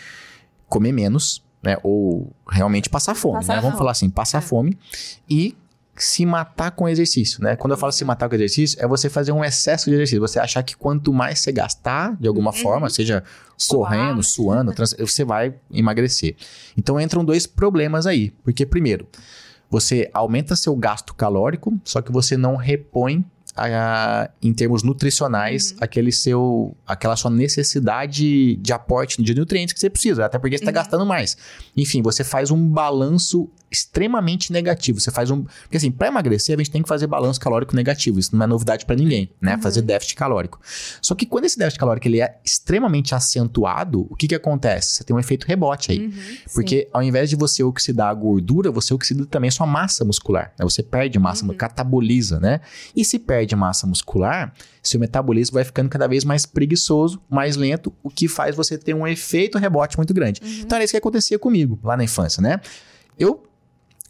[0.68, 1.77] comer menos né?
[1.83, 3.61] Ou realmente passar fome, passar né?
[3.61, 4.40] Vamos falar assim, passar é.
[4.40, 4.79] fome
[5.29, 5.57] e
[5.96, 7.55] se matar com exercício, né?
[7.55, 10.20] Quando eu falo se matar com exercício, é você fazer um excesso de exercício.
[10.20, 12.57] Você achar que quanto mais você gastar, de alguma uhum.
[12.57, 13.22] forma, seja
[13.68, 14.22] correndo, né?
[14.22, 14.94] suando, trans...
[14.98, 16.35] você vai emagrecer.
[16.77, 18.31] Então entram dois problemas aí.
[18.42, 19.07] Porque, primeiro,
[19.70, 23.24] você aumenta seu gasto calórico, só que você não repõe
[23.56, 25.78] a, em termos nutricionais, uhum.
[25.80, 30.64] aquele seu, aquela sua necessidade de aporte de nutrientes que você precisa, até porque você
[30.64, 30.74] está uhum.
[30.74, 31.36] gastando mais.
[31.76, 35.00] Enfim, você faz um balanço extremamente negativo.
[35.00, 35.42] Você faz um.
[35.42, 38.18] Porque assim, para emagrecer, a gente tem que fazer balanço calórico negativo.
[38.18, 39.56] Isso não é novidade para ninguém, né?
[39.56, 39.62] Uhum.
[39.62, 40.60] Fazer déficit calórico.
[41.02, 44.94] Só que quando esse déficit calórico ele é extremamente acentuado, o que que acontece?
[44.94, 46.06] Você tem um efeito rebote aí.
[46.06, 46.12] Uhum,
[46.54, 46.90] porque sim.
[46.92, 50.52] ao invés de você oxidar a gordura, você oxida também a sua massa muscular.
[50.58, 50.64] Né?
[50.64, 51.54] Você perde massa, uhum.
[51.54, 52.60] cataboliza, né?
[52.94, 57.92] E se perde massa muscular, seu metabolismo vai ficando cada vez mais preguiçoso, mais lento,
[58.02, 60.40] o que faz você ter um efeito rebote muito grande.
[60.42, 60.61] Uhum.
[60.61, 62.61] Então era isso que acontecia comigo lá na infância, né?
[63.18, 63.42] Eu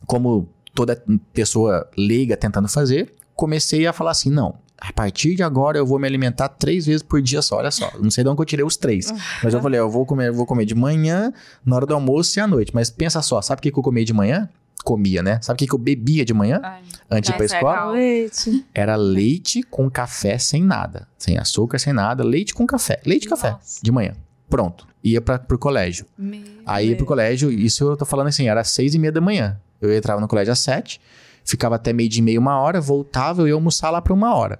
[0.06, 5.78] como toda pessoa leiga tentando fazer, comecei a falar assim: não, a partir de agora
[5.78, 7.56] eu vou me alimentar três vezes por dia só.
[7.56, 9.12] Olha só, não sei de onde eu tirei os três.
[9.42, 11.32] Mas eu falei: eu vou comer, eu vou comer de manhã,
[11.64, 12.72] na hora do almoço e à noite.
[12.74, 14.48] Mas pensa só, sabe o que eu comi de manhã?
[14.82, 15.38] Comia, né?
[15.42, 16.60] Sabe o que, que eu bebia de manhã?
[16.62, 17.92] Ai, antes de ir pra escola?
[17.92, 18.66] Leite.
[18.74, 21.06] Era leite com café sem nada.
[21.18, 22.24] Sem açúcar, sem nada.
[22.24, 23.00] Leite com café.
[23.04, 23.56] Leite e café.
[23.82, 24.14] De manhã.
[24.48, 24.86] Pronto.
[25.02, 26.06] Ia pra, pro colégio.
[26.16, 29.20] Meu Aí ia pro colégio, isso eu tô falando assim, era seis e meia da
[29.20, 29.60] manhã.
[29.80, 31.00] Eu entrava no colégio às sete,
[31.44, 34.58] ficava até meio de meia, uma hora, voltava, eu ia almoçar lá pra uma hora.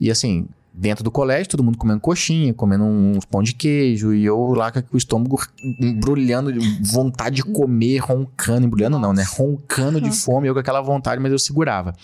[0.00, 4.24] E assim, dentro do colégio, todo mundo comendo coxinha, comendo uns pão de queijo, e
[4.24, 6.50] eu lá com o estômago embrulhando,
[6.82, 9.24] vontade de comer, roncando, embrulhando não, né?
[9.36, 11.94] Roncando de fome, eu com aquela vontade, mas eu segurava.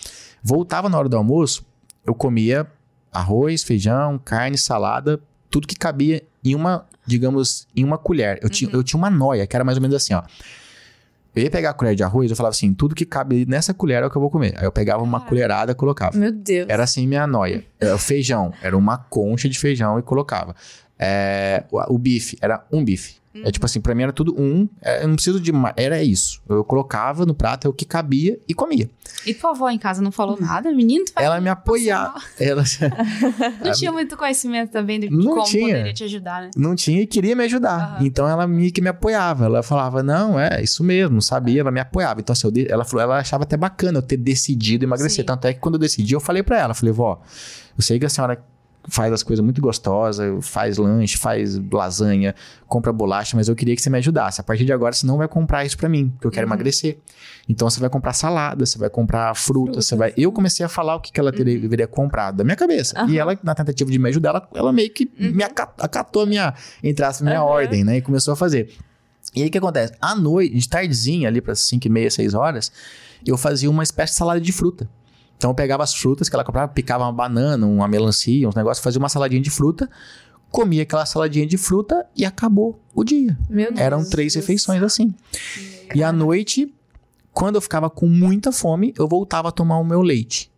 [0.43, 1.65] Voltava na hora do almoço,
[2.05, 2.67] eu comia
[3.11, 8.37] arroz, feijão, carne, salada, tudo que cabia em uma, digamos, em uma colher.
[8.37, 8.49] Eu, uhum.
[8.49, 10.21] tinha, eu tinha uma noia, que era mais ou menos assim, ó.
[11.35, 14.01] Eu ia pegar a colher de arroz, eu falava assim, tudo que cabe nessa colher
[14.03, 14.55] é o que eu vou comer.
[14.57, 15.21] Aí eu pegava uma ah.
[15.21, 16.17] colherada e colocava.
[16.17, 16.67] Meu Deus.
[16.69, 17.63] Era assim minha noia.
[17.93, 20.55] O feijão, era uma concha de feijão e colocava.
[20.97, 23.18] É, o bife, era um bife.
[23.33, 23.43] Uhum.
[23.45, 24.67] É tipo assim, pra mim era tudo um.
[24.81, 25.51] É, eu não preciso de.
[25.75, 26.41] Era isso.
[26.49, 28.89] Eu colocava no prato é o que cabia e comia.
[29.25, 30.71] E tua avó em casa não falou nada?
[30.71, 32.19] Menino, tu vai Ela me apoiava.
[32.39, 32.63] Ela...
[33.63, 35.67] não tinha muito conhecimento também de não como tinha.
[35.67, 36.51] poderia te ajudar, né?
[36.57, 37.99] Não tinha e queria me ajudar.
[37.99, 38.07] Uhum.
[38.07, 39.45] Então ela me, que me apoiava.
[39.45, 42.19] Ela falava, não, é isso mesmo, sabia, ela me apoiava.
[42.19, 45.23] Então, assim, eu, ela falou, ela achava até bacana eu ter decidido emagrecer.
[45.23, 45.27] Sim.
[45.27, 47.21] Tanto é que quando eu decidi, eu falei para ela, falei, vó,
[47.77, 48.43] eu sei que a senhora
[48.87, 52.33] faz as coisas muito gostosas, faz lanche, faz lasanha,
[52.67, 54.39] compra bolacha, mas eu queria que você me ajudasse.
[54.39, 56.53] A partir de agora você não vai comprar isso para mim, porque eu quero uhum.
[56.53, 56.97] emagrecer.
[57.47, 60.13] Então você vai comprar salada, você vai comprar fruta, você vai.
[60.15, 61.61] Eu comecei a falar o que, que ela teria, uhum.
[61.61, 63.01] deveria comprar da minha cabeça.
[63.01, 63.09] Uhum.
[63.09, 65.31] E ela, na tentativa de me ajudar, ela, ela meio que uhum.
[65.31, 67.97] me acatou a minha, entre aspas, minha ordem, né?
[67.97, 68.69] E começou a fazer.
[69.35, 69.93] E aí o que acontece?
[70.01, 72.71] À noite, de tardezinha, ali para 5 e meia, 6 horas,
[73.25, 74.89] eu fazia uma espécie de salada de fruta.
[75.39, 78.83] Então eu pegava as frutas que ela comprava, picava uma banana, uma melancia, uns negócios,
[78.83, 79.89] fazia uma saladinha de fruta,
[80.51, 83.37] comia aquela saladinha de fruta e acabou o dia.
[83.49, 84.43] Meu Eram Deus três Deus.
[84.43, 85.15] refeições assim.
[85.95, 86.75] E à noite,
[87.31, 90.51] quando eu ficava com muita fome, eu voltava a tomar o meu leite.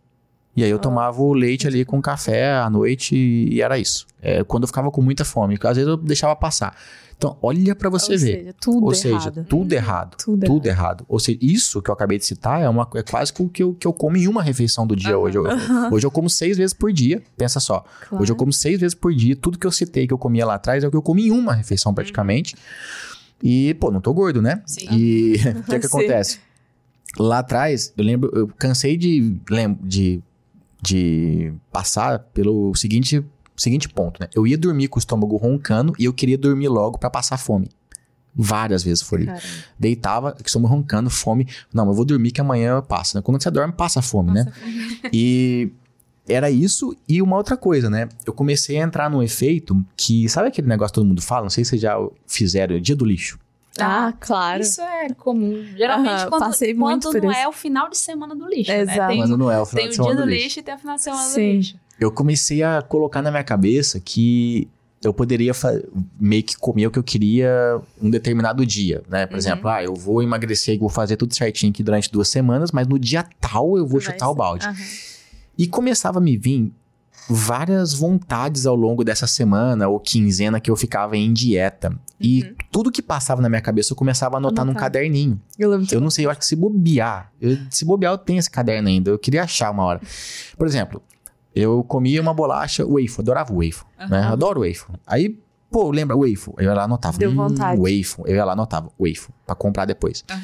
[0.56, 4.04] E aí eu tomava o leite ali com café à noite e era isso.
[4.20, 6.76] É, quando eu ficava com muita fome, às vezes eu deixava passar.
[7.22, 8.38] Então, olha para você Ou ver.
[8.38, 9.46] Seja, tudo Ou seja, errado.
[9.48, 10.16] tudo errado.
[10.16, 10.82] Tudo, tudo errado.
[10.82, 11.04] errado.
[11.08, 13.62] Ou seja, isso que eu acabei de citar é, uma, é quase que o que
[13.62, 15.38] eu, que eu como em uma refeição do dia hoje.
[15.38, 15.44] Eu,
[15.92, 17.22] hoje eu como seis vezes por dia.
[17.36, 17.84] Pensa só.
[18.08, 18.24] Claro.
[18.24, 19.36] Hoje eu como seis vezes por dia.
[19.36, 21.30] Tudo que eu citei que eu comia lá atrás é o que eu como em
[21.30, 22.56] uma refeição praticamente.
[23.40, 24.60] E, pô, não tô gordo, né?
[24.66, 24.88] Sim.
[24.90, 26.40] E o que, é que acontece?
[27.16, 29.38] Lá atrás, eu lembro, eu cansei de,
[29.80, 30.20] de,
[30.82, 33.24] de passar pelo seguinte
[33.56, 34.28] seguinte ponto, né?
[34.34, 37.68] Eu ia dormir com o estômago roncando e eu queria dormir logo para passar fome.
[38.34, 39.28] Várias vezes foi.
[39.78, 41.46] Deitava, estômago roncando, fome.
[41.72, 43.22] Não, eu vou dormir que amanhã eu passo, né?
[43.22, 44.44] Quando você dorme, passa fome, né?
[44.44, 44.72] passa né?
[45.02, 45.10] Fome.
[45.12, 45.70] E
[46.26, 48.08] era isso e uma outra coisa, né?
[48.24, 51.42] Eu comecei a entrar num efeito que, sabe aquele negócio que todo mundo fala?
[51.42, 53.38] Não sei se vocês já fizeram, dia do lixo.
[53.78, 54.62] Ah, claro.
[54.62, 55.64] Isso é comum.
[55.76, 57.40] Geralmente, quando, passei quando não isso.
[57.40, 58.70] é o final de semana do lixo.
[58.70, 58.98] Exato.
[58.98, 59.08] Né?
[59.08, 60.24] Tem, quando não é o final de semana do lixo.
[60.24, 61.40] Tem o dia do lixo e tem o final de semana Sim.
[61.40, 64.68] do lixo eu comecei a colocar na minha cabeça que
[65.02, 65.52] eu poderia
[66.18, 69.26] meio que comer o que eu queria um determinado dia, né?
[69.26, 69.38] Por uhum.
[69.38, 72.86] exemplo, ah, eu vou emagrecer e vou fazer tudo certinho aqui durante duas semanas, mas
[72.86, 74.30] no dia tal eu vou Vai chutar ser.
[74.30, 74.66] o balde.
[74.66, 74.74] Uhum.
[75.58, 76.72] E começava a me vir
[77.28, 81.90] várias vontades ao longo dessa semana ou quinzena que eu ficava em dieta.
[81.90, 81.96] Uhum.
[82.20, 84.66] E tudo que passava na minha cabeça eu começava a anotar, anotar.
[84.66, 85.40] num caderninho.
[85.58, 87.32] Eu, eu não sei, eu acho que se bobear.
[87.40, 89.10] Eu, se bobear, eu tenho esse caderno ainda.
[89.10, 90.00] Eu queria achar uma hora.
[90.56, 91.02] Por exemplo,
[91.54, 94.08] eu comia uma bolacha wafer, adorava wafer, uhum.
[94.08, 94.22] né?
[94.24, 94.96] Adoro wafer.
[95.06, 95.38] Aí,
[95.70, 96.54] pô, lembra wafer?
[96.58, 97.18] Eu ia lá anotava.
[97.18, 97.80] Deu hum, vontade.
[97.80, 98.24] Wafer.
[98.26, 100.24] Eu ia lá anotava wafer pra comprar depois.
[100.30, 100.38] Uhum.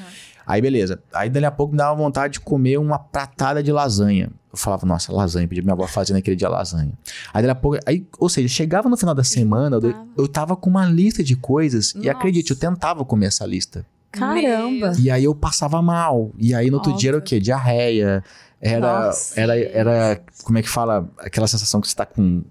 [0.47, 1.03] Aí, beleza.
[1.12, 4.31] Aí, dali a pouco, me dava vontade de comer uma pratada de lasanha.
[4.51, 5.47] Eu falava, nossa, lasanha.
[5.47, 6.92] Pedi minha avó fazer naquele dia lasanha.
[7.35, 7.79] Aí, dali a pouco...
[7.87, 11.37] Aí, ou seja, chegava no final da semana, eu, eu tava com uma lista de
[11.37, 11.92] coisas.
[11.92, 12.07] Nossa.
[12.07, 13.85] E acredite, eu tentava comer essa lista.
[14.11, 14.94] Caramba!
[14.99, 16.31] E aí, eu passava mal.
[16.38, 17.38] E aí, no outro dia era o quê?
[17.38, 18.25] Diarreia
[18.61, 21.09] era, era, era, como é que fala?
[21.18, 22.42] Aquela sensação que você tá com,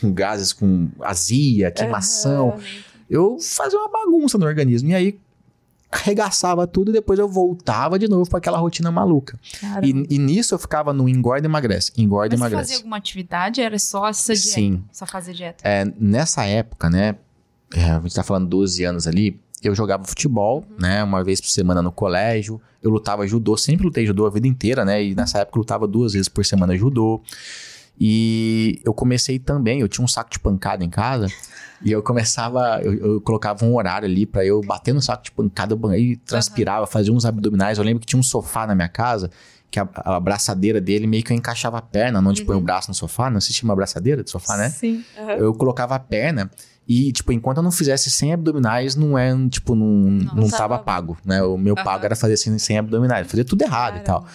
[0.00, 2.50] com gases, com azia, queimação.
[2.50, 2.62] Uhum.
[3.08, 4.90] Eu fazia uma bagunça no organismo.
[4.90, 5.18] E aí,
[5.90, 9.38] arregaçava tudo e depois eu voltava de novo para aquela rotina maluca.
[9.82, 12.56] E, e, nisso eu ficava no engorda e emagrece, engorda e emagrece.
[12.56, 13.60] Mas fazia alguma atividade?
[13.60, 14.48] Era só essa dieta?
[14.48, 14.84] Sim.
[14.92, 15.66] Só fazer dieta?
[15.66, 17.16] É, nessa época, né,
[17.72, 20.76] é, a gente tá falando 12 anos ali, eu jogava futebol, uhum.
[20.78, 22.60] né, uma vez por semana no colégio.
[22.82, 25.02] Eu lutava judô, sempre lutei judô a vida inteira, né?
[25.02, 27.22] E nessa época eu lutava duas vezes por semana judô.
[27.98, 31.28] E eu comecei também, eu tinha um saco de pancada em casa.
[31.84, 35.30] E eu começava, eu, eu colocava um horário ali para eu bater no saco de
[35.30, 36.86] pancada, e transpirava, uhum.
[36.86, 37.78] fazia uns abdominais.
[37.78, 39.30] Eu lembro que tinha um sofá na minha casa,
[39.70, 42.46] que a, a abraçadeira dele meio que eu encaixava a perna, onde uhum.
[42.46, 43.30] põe o braço no sofá.
[43.30, 44.70] Não se chama abraçadeira de sofá, né?
[44.70, 45.04] Sim.
[45.16, 45.30] Uhum.
[45.30, 46.50] Eu colocava a perna
[46.86, 50.78] E, tipo, enquanto eu não fizesse 100 abdominais, não é, tipo, não, não, não tava
[50.78, 51.42] pago, né?
[51.42, 51.82] O meu uhum.
[51.84, 53.26] pago era fazer 100 abdominais.
[53.26, 54.02] Fazia tudo errado Caramba.
[54.02, 54.26] e tal.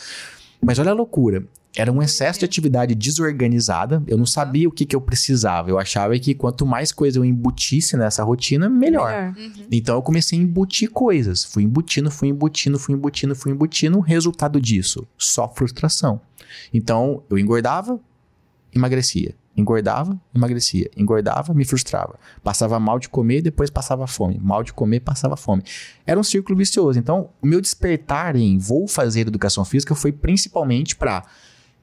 [0.62, 1.43] Mas olha a loucura.
[1.75, 4.03] Era um excesso de atividade desorganizada.
[4.07, 5.69] Eu não sabia o que, que eu precisava.
[5.69, 9.12] Eu achava que quanto mais coisa eu embutisse nessa rotina, melhor.
[9.12, 9.35] melhor.
[9.38, 9.67] Uhum.
[9.71, 11.43] Então eu comecei a embutir coisas.
[11.43, 13.99] Fui embutindo, fui embutindo, fui embutindo, fui embutindo.
[13.99, 16.19] Resultado disso, só frustração.
[16.73, 17.99] Então eu engordava,
[18.73, 19.35] emagrecia.
[19.60, 20.89] Engordava, emagrecia.
[20.95, 22.17] Engordava, me frustrava.
[22.43, 24.39] Passava mal de comer, depois passava fome.
[24.41, 25.63] Mal de comer, passava fome.
[26.06, 26.98] Era um círculo vicioso.
[26.98, 31.26] Então, o meu despertar em vou fazer educação física foi principalmente para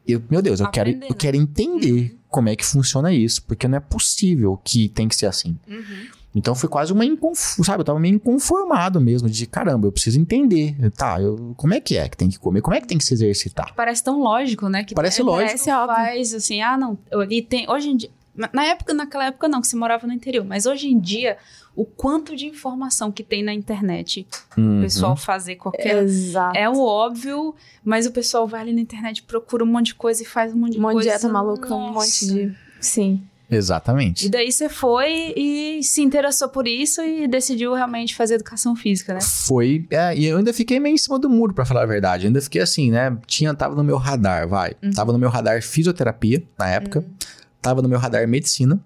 [0.07, 2.19] eu, meu Deus, eu quero, eu quero entender uhum.
[2.29, 5.59] como é que funciona isso, porque não é possível que tem que ser assim.
[5.67, 6.07] Uhum.
[6.37, 7.81] Então foi quase uma inconformado, sabe?
[7.81, 10.77] Eu tava meio inconformado mesmo, de caramba, eu preciso entender.
[10.91, 12.61] Tá, eu, como é que é que tem que comer?
[12.61, 13.75] Como é que tem que se exercitar?
[13.75, 14.85] Parece tão lógico, né?
[14.85, 15.47] Que parece é, lógico.
[15.47, 15.97] Parece óbvio.
[15.97, 16.99] Faz assim, ah, não,
[17.31, 18.11] e tem, hoje em dia,
[18.53, 21.39] na época, naquela época não, que você morava no interior, mas hoje em dia,
[21.75, 24.27] o quanto de informação que tem na internet,
[24.59, 24.81] uhum.
[24.81, 26.03] o pessoal fazer qualquer.
[26.03, 26.57] Exato.
[26.57, 30.23] É o óbvio, mas o pessoal vai ali na internet, procura um monte de coisa
[30.23, 30.99] e faz um monte de um coisa.
[30.99, 32.55] Uma dieta maluca, um monte de.
[32.79, 33.23] Sim.
[33.51, 34.27] Exatamente.
[34.27, 39.15] E daí você foi e se interessou por isso e decidiu realmente fazer educação física,
[39.15, 39.21] né?
[39.21, 42.25] Foi, é, e eu ainda fiquei meio em cima do muro, para falar a verdade.
[42.25, 43.17] Eu ainda fiquei assim, né?
[43.27, 44.75] Tinha, tava no meu radar, vai.
[44.83, 44.91] Uhum.
[44.91, 47.01] Tava no meu radar fisioterapia na época.
[47.01, 47.15] Uhum.
[47.63, 48.81] Tava no meu radar medicina.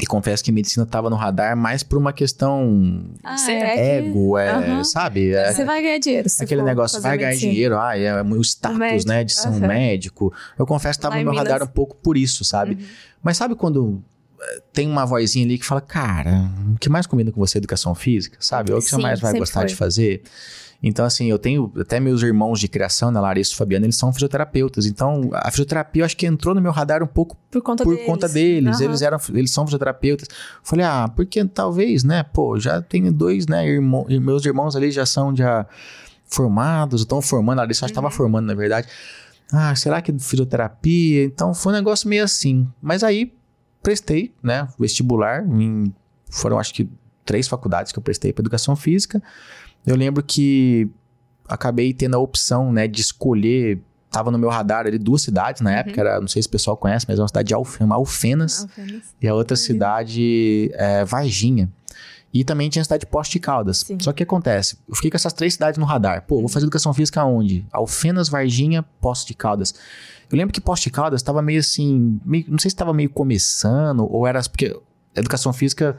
[0.00, 4.40] E confesso que medicina tava no radar mais por uma questão ah, é ego, que...
[4.40, 4.84] é, uhum.
[4.84, 5.32] sabe?
[5.32, 6.28] É, você vai ganhar dinheiro.
[6.40, 7.52] aquele negócio, vai ganhar medicina.
[7.52, 10.32] dinheiro, ah, é o status, né, de ser um médico.
[10.58, 11.52] Eu confesso que tava Lá no meu Minas.
[11.52, 12.74] radar um pouco por isso, sabe?
[12.74, 12.86] Uhum.
[13.22, 14.02] Mas sabe quando
[14.72, 17.94] tem uma vozinha ali que fala, cara, o que mais combina com você é educação
[17.94, 18.72] física, sabe?
[18.72, 19.68] Ou o que Sim, você mais vai gostar foi.
[19.68, 20.22] de fazer?
[20.82, 24.12] Então, assim, eu tenho até meus irmãos de criação, né, Larissa e Fabiana, eles são
[24.12, 24.86] fisioterapeutas.
[24.86, 27.94] Então, a fisioterapia eu acho que entrou no meu radar um pouco por conta por
[27.94, 28.06] deles.
[28.06, 28.78] Conta deles.
[28.78, 28.84] Uhum.
[28.86, 30.28] Eles eram, eles são fisioterapeutas.
[30.62, 35.04] Falei, ah, porque talvez, né, pô, já tenho dois, né, irmão, meus irmãos ali já
[35.04, 35.66] são já
[36.24, 37.90] formados, estão formando, a Larissa uhum.
[37.90, 38.88] estava formando, na verdade.
[39.52, 41.24] Ah, será que fisioterapia?
[41.24, 42.66] Então, foi um negócio meio assim.
[42.80, 43.34] Mas aí,
[43.82, 45.92] prestei, né, vestibular, em,
[46.30, 46.88] foram acho que
[47.24, 49.22] três faculdades que eu prestei para educação física.
[49.86, 50.88] Eu lembro que
[51.48, 53.80] acabei tendo a opção, né, de escolher.
[54.10, 56.08] Tava no meu radar ali duas cidades na época, uhum.
[56.08, 59.14] era, não sei se o pessoal conhece, mas é uma cidade de Alf Alfenas, Alfenas,
[59.22, 59.62] e a outra uhum.
[59.62, 61.70] cidade é Varginha.
[62.32, 63.78] E também tinha a cidade de Poste de Caldas.
[63.78, 63.98] Sim.
[64.00, 66.24] Só que acontece, eu fiquei com essas três cidades no radar.
[66.26, 67.66] Pô, vou fazer educação física onde?
[67.72, 69.74] Alfenas, Varginha, Poste de Caldas.
[70.30, 73.10] Eu lembro que Poste de Caldas estava meio assim, meio, não sei se estava meio
[73.10, 74.78] começando ou era porque
[75.16, 75.98] educação física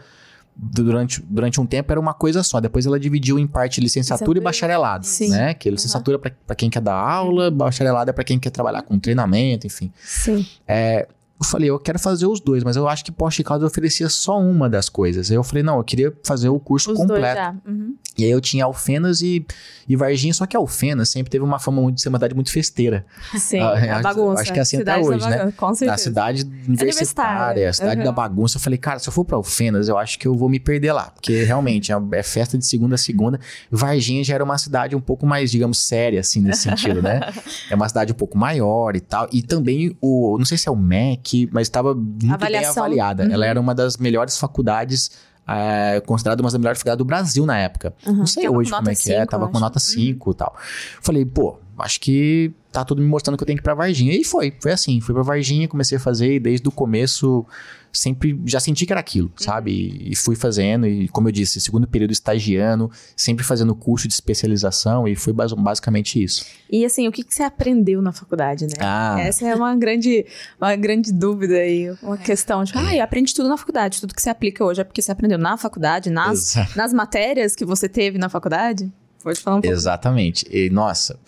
[0.56, 2.60] durante, durante um tempo era uma coisa só.
[2.60, 5.30] Depois ela dividiu em parte licenciatura e bacharelado, Sim.
[5.30, 5.54] né?
[5.54, 6.32] Que é licenciatura uhum.
[6.46, 9.92] para quem quer dar aula, bacharelado é para quem quer trabalhar com treinamento, enfim.
[10.02, 10.46] Sim.
[10.68, 11.08] É,
[11.42, 14.40] eu falei, eu quero fazer os dois, mas eu acho que Porsche Cloud oferecia só
[14.40, 15.32] uma das coisas.
[15.32, 17.58] Aí eu falei, não, eu queria fazer o curso os completo.
[17.68, 17.96] Uhum.
[18.16, 19.44] E aí eu tinha Alfenas e,
[19.88, 23.06] e Varginha, só que Alfenas sempre teve uma fama de ser uma cidade muito festeira.
[23.36, 24.42] Sim, ah, a bagunça.
[24.42, 25.54] Acho que é assim cidade até hoje, né?
[25.58, 25.94] Com certeza.
[25.94, 28.06] A cidade universitária, a cidade uhum.
[28.06, 28.58] da bagunça.
[28.58, 30.94] Eu falei, cara, se eu for pra Alfenas, eu acho que eu vou me perder
[30.94, 31.10] lá.
[31.10, 33.40] Porque realmente é, é festa de segunda a segunda.
[33.72, 37.20] Varginha já era uma cidade um pouco mais, digamos, séria, assim, nesse sentido, né?
[37.70, 39.28] É uma cidade um pouco maior e tal.
[39.32, 42.74] E também o, não sei se é o MEC, mas estava muito Avaliação.
[42.74, 43.24] bem avaliada.
[43.26, 43.32] Uhum.
[43.32, 45.12] Ela era uma das melhores faculdades
[45.48, 47.94] é, considerada uma das melhores faculdades do Brasil na época.
[48.06, 48.18] Uhum.
[48.18, 50.34] Não sei hoje como é que 5, é, tava com nota 5 uhum.
[50.34, 50.56] e tal.
[51.02, 54.14] Falei, pô, acho que tá tudo me mostrando que eu tenho que ir pra Varginha.
[54.14, 55.02] E foi, foi assim.
[55.02, 57.46] Fui pra Varginha, comecei a fazer e desde o começo
[57.92, 59.44] sempre já senti que era aquilo, uhum.
[59.44, 59.72] sabe?
[60.02, 65.08] E, fui fazendo, e como eu disse, segundo período estagiando, sempre fazendo curso de especialização,
[65.08, 66.46] e foi basicamente isso.
[66.72, 68.74] E assim, o que, que você aprendeu na faculdade, né?
[68.80, 69.18] Ah.
[69.20, 70.26] Essa é uma grande,
[70.60, 74.22] uma grande dúvida aí, uma questão de, ah, eu aprendi tudo na faculdade, tudo que
[74.22, 78.18] você aplica hoje é porque você aprendeu na faculdade, nas, nas matérias que você teve
[78.18, 78.92] na faculdade?
[79.24, 79.76] Pode falar um pouco.
[79.76, 80.48] Exatamente.
[80.50, 81.20] E, nossa,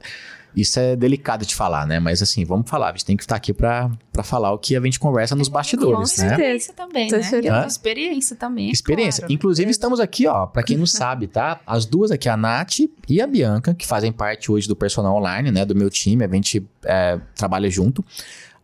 [0.56, 2.00] isso é delicado de falar, né?
[2.00, 2.90] Mas assim, vamos falar.
[2.90, 3.90] A gente tem que estar aqui para
[4.24, 6.32] falar o que a gente conversa nos bastidores, Com né?
[6.32, 7.18] Experiência também, né?
[7.50, 7.66] Hã?
[7.66, 8.72] Experiência também.
[8.72, 9.22] Experiência.
[9.22, 9.34] Claro.
[9.34, 11.60] Inclusive, estamos aqui, ó, para quem não sabe, tá?
[11.66, 15.52] As duas aqui, a Nath e a Bianca, que fazem parte hoje do personal online,
[15.52, 15.66] né?
[15.66, 16.24] Do meu time.
[16.24, 18.04] A gente é, trabalha junto.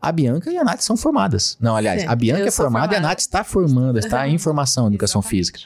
[0.01, 1.57] A Bianca e a Nath são formadas.
[1.59, 4.85] Não, aliás, a Bianca é formada, formada, e a Nath está formando, está em formação
[4.85, 5.37] em educação Exatamente.
[5.37, 5.59] física.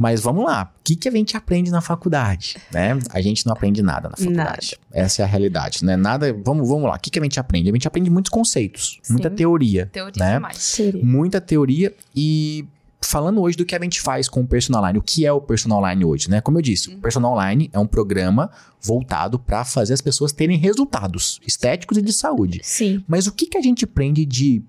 [0.00, 2.56] Mas vamos lá, o que, que a gente aprende na faculdade?
[2.72, 2.98] Né?
[3.10, 4.78] A gente não aprende nada na faculdade.
[4.88, 5.04] Nada.
[5.04, 5.94] Essa é a realidade, né?
[5.94, 6.32] Nada.
[6.32, 7.68] Vamos, vamos lá, o que, que a gente aprende?
[7.68, 9.12] A gente aprende muitos conceitos, Sim.
[9.12, 9.90] muita teoria.
[9.92, 10.34] Teoria né?
[10.36, 10.72] demais.
[10.74, 11.04] Teoria.
[11.04, 12.64] Muita teoria e
[13.02, 15.40] falando hoje do que a gente faz com o personal online, o que é o
[15.40, 16.40] personal online hoje, né?
[16.40, 16.96] Como eu disse, uhum.
[16.96, 22.02] o personal online é um programa voltado para fazer as pessoas terem resultados estéticos e
[22.02, 22.60] de saúde.
[22.62, 23.04] Sim.
[23.06, 24.62] Mas o que, que a gente aprende de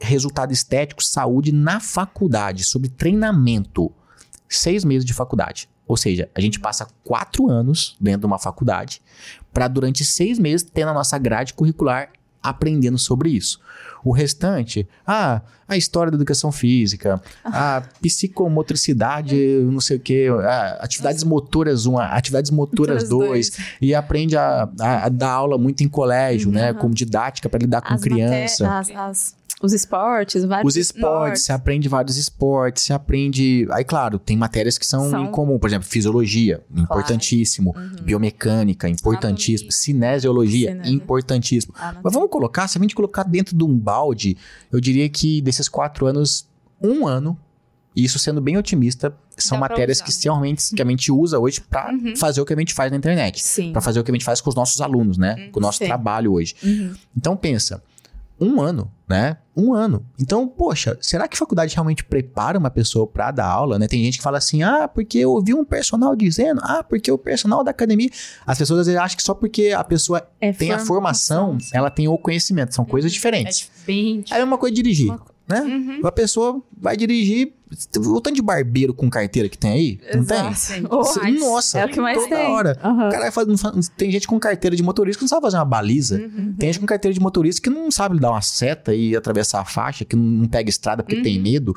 [0.00, 3.92] resultado estético, saúde na faculdade, sobre treinamento.
[4.50, 5.68] Seis meses de faculdade.
[5.86, 9.00] Ou seja, a gente passa quatro anos dentro de uma faculdade
[9.52, 12.10] para durante seis meses ter na nossa grade curricular
[12.42, 13.60] aprendendo sobre isso.
[14.02, 19.36] O restante, ah, a história da educação física, a psicomotricidade,
[19.70, 20.26] não sei o que,
[20.78, 25.88] atividades motoras 1, atividades motoras 2, e aprende a, a, a, dar aula muito em
[25.88, 26.74] colégio, né, uhum.
[26.74, 28.78] né, como didática para lidar com as criança.
[28.78, 33.66] As, as os esportes, vários Os esportes, você aprende vários esportes, você aprende.
[33.70, 35.26] Aí, claro, tem matérias que são, são...
[35.26, 36.82] em comum, por exemplo, fisiologia, claro.
[36.82, 37.74] importantíssimo.
[37.76, 38.02] Uhum.
[38.02, 39.68] Biomecânica, importantíssimo.
[39.68, 39.72] Anatomia.
[39.72, 41.74] Cinesiologia, importantíssimo.
[41.76, 42.00] Anatomia.
[42.02, 44.36] Mas vamos colocar, se a gente colocar dentro de um balde,
[44.72, 46.48] eu diria que desses quatro anos,
[46.82, 47.38] um ano,
[47.94, 51.92] isso sendo bem otimista, são Dá matérias que realmente que a gente usa hoje para
[51.92, 52.14] uhum.
[52.16, 53.42] fazer o que a gente faz na internet.
[53.72, 55.34] Para fazer o que a gente faz com os nossos alunos, né?
[55.34, 55.52] Uhum.
[55.52, 55.86] Com o nosso Sim.
[55.86, 56.54] trabalho hoje.
[56.62, 56.94] Uhum.
[57.16, 57.82] Então pensa,
[58.40, 59.36] um ano, né?
[59.54, 60.06] Um ano.
[60.18, 63.86] Então, poxa, será que faculdade realmente prepara uma pessoa para dar aula, né?
[63.86, 67.18] Tem gente que fala assim, ah, porque eu ouvi um personal dizendo, ah, porque o
[67.18, 68.08] personal da academia.
[68.46, 71.90] As pessoas às vezes acham que só porque a pessoa é tem a formação, ela
[71.90, 72.74] tem o conhecimento.
[72.74, 73.70] São coisas diferentes.
[73.82, 75.08] É bem Aí é uma coisa dirigir.
[75.08, 75.18] Uma
[75.50, 75.60] né?
[75.60, 76.06] Uhum.
[76.06, 77.52] A pessoa vai dirigir.
[77.96, 80.38] O tanto de barbeiro com carteira que tem aí, não tem?
[80.90, 80.96] Oh,
[81.38, 82.46] Nossa, é o que mais toda tem.
[82.46, 82.76] hora.
[82.82, 83.06] Uhum.
[83.06, 83.46] O cara faz,
[83.96, 86.16] tem gente com carteira de motorista que não sabe fazer uma baliza.
[86.16, 86.56] Uhum.
[86.58, 89.64] Tem gente com carteira de motorista que não sabe dar uma seta e atravessar a
[89.64, 91.42] faixa, que não pega estrada porque tem uhum.
[91.42, 91.74] medo.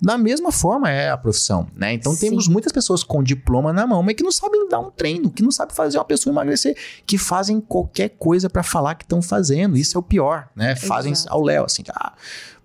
[0.00, 1.94] Da mesma forma é a profissão, né?
[1.94, 2.28] Então Sim.
[2.28, 5.42] temos muitas pessoas com diploma na mão, mas que não sabem dar um treino, que
[5.42, 9.74] não sabem fazer uma pessoa emagrecer, que fazem qualquer coisa para falar que estão fazendo.
[9.76, 10.76] Isso é o pior, né?
[10.76, 12.12] Fazem ao léu, assim, ah,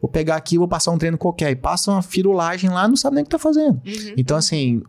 [0.01, 3.15] vou pegar aqui, vou passar um treino qualquer e passa uma firulagem lá, não sabe
[3.15, 3.81] nem o que tá fazendo.
[3.85, 4.13] Uhum.
[4.17, 4.81] Então assim,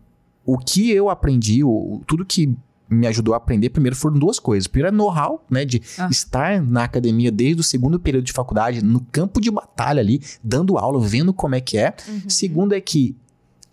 [0.44, 2.56] o que eu aprendi, o, tudo que
[2.92, 4.66] me ajudou a aprender, primeiro foram duas coisas.
[4.66, 5.64] Primeiro é know-how, né?
[5.64, 6.08] De uhum.
[6.08, 10.76] estar na academia desde o segundo período de faculdade, no campo de batalha ali, dando
[10.76, 11.94] aula, vendo como é que é.
[12.06, 12.28] Uhum.
[12.28, 13.16] Segundo é que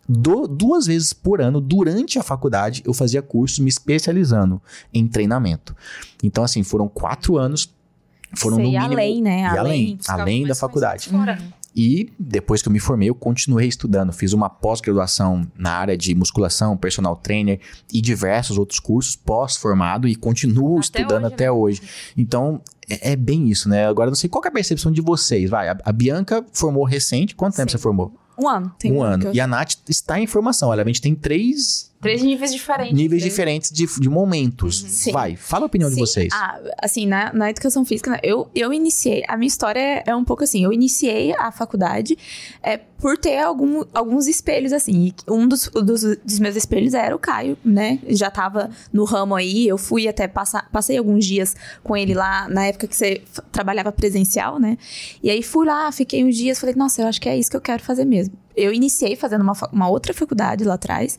[0.08, 4.60] do, duas vezes por ano, durante a faculdade, eu fazia curso me especializando
[4.92, 5.76] em treinamento.
[6.24, 7.72] Então, assim, foram quatro anos.
[8.36, 9.46] Foram Sei, no mínimo, além, né?
[9.46, 11.10] além, além, além da faculdade.
[11.12, 11.26] Uhum.
[11.76, 14.12] E depois que eu me formei, eu continuei estudando.
[14.12, 17.60] Fiz uma pós-graduação na área de musculação, personal trainer
[17.94, 21.52] e diversos outros cursos pós-formado e continuo até estudando hoje, até né?
[21.52, 21.82] hoje.
[22.18, 23.88] Então, é, é, bem isso, né?
[23.88, 25.50] Agora, não sei qual é a percepção de vocês.
[25.50, 27.36] Vai, a, a Bianca formou recente.
[27.36, 27.62] Quanto Sim.
[27.62, 28.14] tempo você formou?
[28.38, 28.74] Um ano.
[28.80, 29.26] Tem um ano.
[29.26, 29.34] Eu...
[29.34, 30.70] E a Nath está em formação.
[30.70, 32.94] Olha, a gente tem três Três níveis diferentes.
[32.94, 33.34] Níveis três.
[33.34, 35.06] diferentes de, de momentos.
[35.06, 35.12] Uhum.
[35.12, 35.96] Vai, fala a opinião Sim.
[35.96, 36.30] de vocês.
[36.34, 39.24] Ah, assim, na, na educação física, né, eu, eu iniciei.
[39.28, 40.64] A minha história é, é um pouco assim.
[40.64, 42.18] Eu iniciei a faculdade
[42.64, 45.14] é, por ter algum, alguns espelhos, assim.
[45.28, 48.00] um dos, dos, dos, meus espelhos era o Caio, né?
[48.08, 49.68] Já tava no ramo aí.
[49.68, 50.70] Eu fui até passar.
[50.72, 54.78] Passei alguns dias com ele lá na época que você trabalhava presencial, né?
[55.22, 57.58] E aí fui lá, fiquei uns dias, falei, nossa, eu acho que é isso que
[57.58, 61.18] eu quero fazer mesmo eu iniciei fazendo uma, uma outra faculdade lá atrás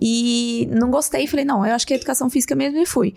[0.00, 1.26] e não gostei.
[1.26, 3.14] Falei, não, eu acho que é educação física mesmo e fui.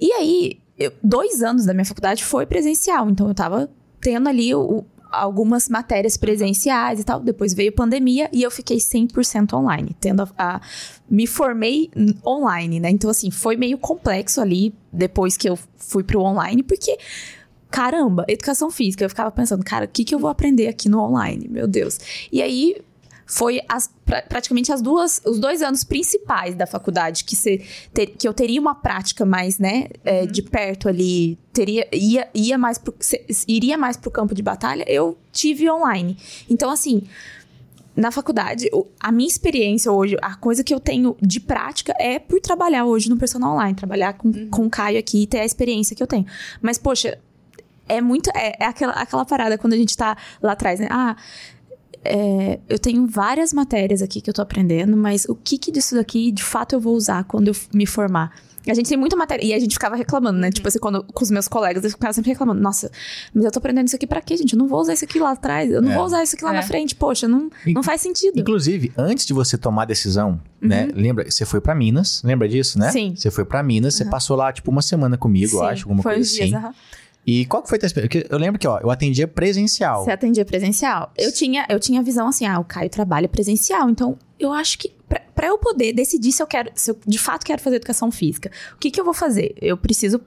[0.00, 4.54] E aí, eu, dois anos da minha faculdade foi presencial, então eu tava tendo ali
[4.54, 7.20] o, algumas matérias presenciais e tal.
[7.20, 10.60] Depois veio pandemia e eu fiquei 100% online, tendo a, a,
[11.08, 11.90] me formei
[12.26, 12.90] online, né?
[12.90, 16.98] Então assim, foi meio complexo ali depois que eu fui pro online, porque
[17.74, 21.00] caramba, educação física, eu ficava pensando, cara, o que que eu vou aprender aqui no
[21.00, 21.48] online?
[21.48, 21.98] Meu Deus.
[22.30, 22.76] E aí
[23.26, 28.06] foi as, pra, praticamente as duas, os dois anos principais da faculdade que, se, ter,
[28.06, 30.26] que eu teria uma prática mais, né, é, uhum.
[30.28, 32.94] de perto ali, teria, ia, ia mais pro,
[33.48, 36.16] iria mais pro campo de batalha, eu tive online.
[36.48, 37.02] Então, assim,
[37.96, 42.40] na faculdade, a minha experiência hoje, a coisa que eu tenho de prática é por
[42.40, 44.48] trabalhar hoje no personal online, trabalhar com, uhum.
[44.48, 46.26] com o Caio aqui e ter a experiência que eu tenho.
[46.62, 47.18] Mas, poxa,
[47.88, 48.30] é muito.
[48.34, 50.88] É, é, aquela, aquela parada quando a gente tá lá atrás, né?
[50.90, 51.16] Ah,
[52.04, 55.94] é, eu tenho várias matérias aqui que eu tô aprendendo, mas o que, que disso
[55.94, 58.32] daqui de fato eu vou usar quando eu me formar?
[58.66, 59.44] A gente tem muita matéria.
[59.44, 60.46] E a gente ficava reclamando, né?
[60.46, 60.52] Uhum.
[60.52, 62.60] Tipo assim, quando, com os meus colegas, eu ficava sempre reclamando.
[62.60, 62.90] Nossa,
[63.34, 64.54] mas eu tô aprendendo isso aqui pra quê, gente?
[64.54, 65.70] Eu não vou usar isso aqui lá atrás.
[65.70, 65.94] Eu não é.
[65.94, 66.56] vou usar isso aqui lá é.
[66.56, 66.94] na frente.
[66.94, 68.40] Poxa, não, não faz sentido.
[68.40, 70.84] Inclusive, antes de você tomar a decisão, né?
[70.84, 70.86] uhum.
[70.86, 70.92] né?
[70.94, 72.22] Lembra, você foi pra Minas.
[72.24, 72.90] Lembra disso, né?
[72.90, 73.14] Sim.
[73.14, 74.04] Você foi pra Minas, uhum.
[74.04, 75.56] você passou lá, tipo, uma semana comigo, Sim.
[75.56, 76.46] eu acho, alguma foi coisa assim.
[76.46, 76.62] Dias,
[77.26, 78.26] e qual que foi a tua experiência?
[78.28, 80.04] Eu lembro que, ó, eu atendia presencial.
[80.04, 81.12] Você atendia presencial.
[81.16, 84.92] Eu tinha, eu tinha visão assim, ah, o Caio trabalha presencial, então eu acho que
[85.34, 88.50] para eu poder decidir se eu quero, se eu de fato quero fazer educação física,
[88.74, 89.54] o que que eu vou fazer?
[89.60, 90.20] Eu preciso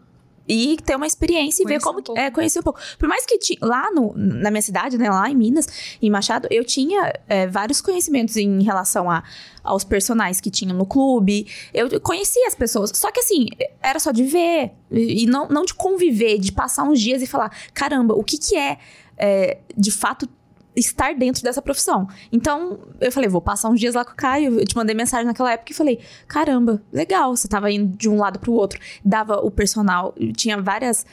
[0.47, 2.79] e ter uma experiência e conhecer ver como um é conhecer um pouco.
[2.97, 5.67] Por mais que lá no, na minha cidade, né, lá em Minas,
[6.01, 9.23] em Machado, eu tinha é, vários conhecimentos em relação a,
[9.63, 11.47] aos personagens que tinham no clube.
[11.73, 13.47] Eu conhecia as pessoas, só que assim,
[13.81, 17.51] era só de ver e não, não de conviver, de passar uns dias e falar,
[17.73, 18.77] caramba, o que que é,
[19.17, 20.27] é de fato
[20.77, 22.07] estar dentro dessa profissão.
[22.31, 24.59] Então, eu falei, vou passar uns dias lá com o Caio.
[24.59, 28.17] Eu te mandei mensagem naquela época e falei: caramba, legal, você tava indo de um
[28.17, 28.79] lado pro outro.
[29.03, 31.05] Dava o personal, tinha várias.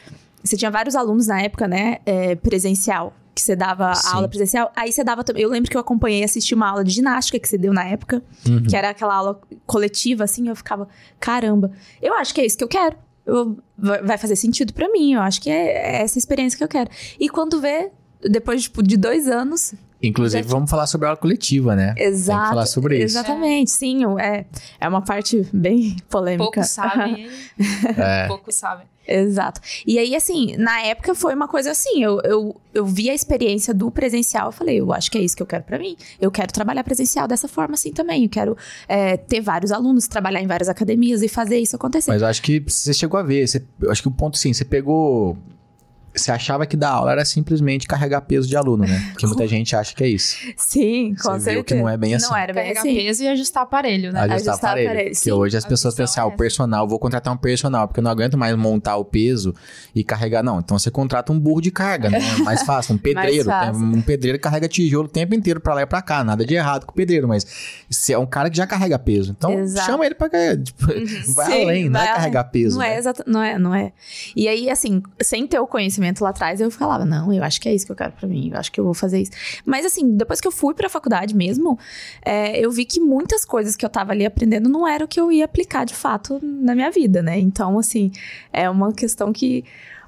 [0.43, 1.99] Você tinha vários alunos na época, né?
[2.05, 4.15] É, presencial que você dava Sim.
[4.15, 4.71] aula presencial.
[4.77, 5.43] Aí você dava também.
[5.43, 7.85] Eu lembro que eu acompanhei e assisti uma aula de ginástica que você deu na
[7.85, 8.63] época, uhum.
[8.63, 10.49] que era aquela aula coletiva, assim.
[10.49, 10.89] Eu ficava,
[11.19, 12.97] caramba, eu acho que é isso que eu quero.
[13.27, 15.15] Eu, vai fazer sentido para mim.
[15.15, 16.91] Eu acho que é, é essa experiência que eu quero.
[17.19, 17.91] E quando vê,
[18.29, 19.75] depois tipo, de dois anos,
[20.07, 21.95] Inclusive, vamos falar sobre a aula coletiva, né?
[21.97, 22.39] Exato.
[22.39, 23.17] Tem que falar sobre isso.
[23.17, 24.03] Exatamente, sim.
[24.21, 24.45] É,
[24.81, 26.45] é uma parte bem polêmica.
[26.45, 27.29] Pouco sabem.
[27.97, 28.27] é.
[28.27, 28.87] Pouco sabem.
[29.07, 29.61] Exato.
[29.87, 33.75] E aí, assim, na época foi uma coisa assim, eu, eu, eu vi a experiência
[33.75, 35.95] do presencial, eu falei, eu acho que é isso que eu quero para mim.
[36.19, 38.25] Eu quero trabalhar presencial dessa forma assim também.
[38.25, 38.57] Eu quero
[38.89, 42.11] é, ter vários alunos, trabalhar em várias academias e fazer isso acontecer.
[42.11, 44.53] Mas eu acho que você chegou a ver, você, eu acho que o ponto sim,
[44.53, 45.37] você pegou
[46.15, 49.11] você achava que dar aula era simplesmente carregar peso de aluno, né?
[49.13, 50.37] Porque muita gente acha que é isso.
[50.57, 51.51] Sim, com você certeza.
[51.53, 52.27] Viu que não é bem assim.
[52.27, 52.95] Não era bem carregar assim.
[52.95, 54.21] peso e ajustar aparelho, né?
[54.21, 54.91] Ajustar, ajustar aparelho.
[54.91, 55.15] aparelho.
[55.15, 58.11] Porque hoje as pessoas pensam, ah, o personal, vou contratar um personal, porque eu não
[58.11, 59.55] aguento mais montar o peso
[59.95, 60.43] e carregar.
[60.43, 62.19] Não, então você contrata um burro de carga, né?
[62.19, 63.51] É mais fácil, um pedreiro.
[63.75, 66.23] Um pedreiro carrega tijolo o tempo inteiro pra lá e pra cá.
[66.23, 67.47] Nada de errado com o pedreiro, mas
[67.91, 69.35] se é um cara que já carrega peso.
[69.37, 69.87] Então Exato.
[69.87, 70.29] chama ele pra
[70.63, 71.35] tipo, uhum.
[71.35, 72.77] vai Sim, além, não é carregar peso.
[72.77, 72.95] Não é né?
[72.95, 73.93] é exato, não é, não é.
[74.37, 77.69] E aí, assim, sem ter o conhecimento lá atrás, eu falava, não, eu acho que
[77.69, 79.33] é isso que eu quero para mim, eu acho que eu vou fazer isso.
[79.65, 81.79] Mas assim, depois que eu fui pra faculdade mesmo,
[82.25, 85.21] é, eu vi que muitas coisas que eu tava ali aprendendo não era o que
[85.21, 87.39] eu ia aplicar de fato na minha vida, né?
[87.39, 88.11] Então, assim,
[88.53, 89.65] é uma questão que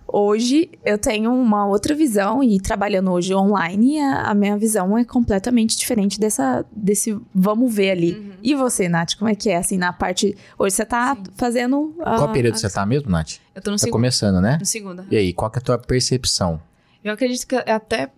[0.09, 5.05] Hoje eu tenho uma outra visão e trabalhando hoje online, a, a minha visão é
[5.05, 8.13] completamente diferente dessa desse vamos ver ali.
[8.15, 8.33] Uhum.
[8.43, 11.23] E você, Nath, como é que é assim na parte hoje você tá Sim.
[11.37, 12.59] fazendo a, Qual período a...
[12.59, 13.35] você tá mesmo, Nath?
[13.55, 13.93] Eu tô no tá segundo.
[13.93, 14.59] começando, né?
[14.61, 15.05] No segundo.
[15.11, 16.61] E aí, qual que é a tua percepção?
[17.03, 18.11] Eu acredito que até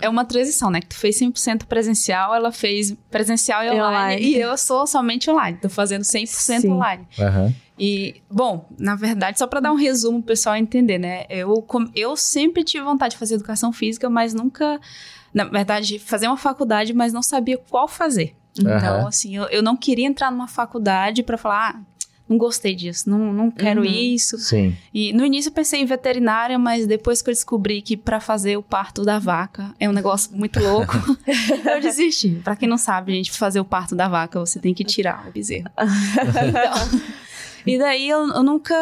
[0.00, 0.80] é uma transição, né?
[0.80, 4.26] Que tu fez 100% presencial, ela fez presencial e online, online.
[4.26, 5.58] E eu sou somente online.
[5.60, 6.70] Tô fazendo 100% Sim.
[6.70, 7.06] online.
[7.18, 7.54] Uhum.
[7.78, 11.24] E, bom, na verdade, só para dar um resumo pro pessoal entender, né?
[11.28, 14.80] Eu, eu sempre tive vontade de fazer educação física, mas nunca...
[15.34, 18.36] Na verdade, fazer uma faculdade, mas não sabia qual fazer.
[18.58, 19.06] Então, uhum.
[19.06, 21.80] assim, eu, eu não queria entrar numa faculdade para falar, ah,
[22.32, 23.86] não gostei disso, não, não quero uhum.
[23.86, 24.38] isso.
[24.38, 24.74] Sim.
[24.92, 28.56] E no início eu pensei em veterinária, mas depois que eu descobri que para fazer
[28.56, 30.94] o parto da vaca é um negócio muito louco,
[31.70, 32.40] eu desisti.
[32.42, 35.32] Para quem não sabe, gente, fazer o parto da vaca, você tem que tirar o
[35.32, 35.68] bezerro.
[36.48, 37.00] então,
[37.66, 38.74] e daí eu, eu nunca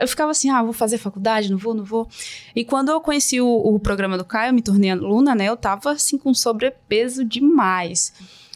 [0.00, 2.08] eu ficava assim, ah, vou fazer faculdade, não vou, não vou.
[2.56, 5.44] E quando eu conheci o, o programa do Caio, eu me tornei aluna, né?
[5.44, 8.14] Eu tava assim com sobrepeso demais.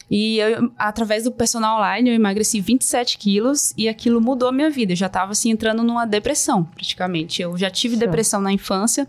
[0.09, 4.69] E eu, através do personal online, eu emagreci 27 quilos e aquilo mudou a minha
[4.69, 4.93] vida.
[4.93, 7.41] Eu já tava assim entrando numa depressão, praticamente.
[7.41, 9.07] Eu já tive depressão na infância.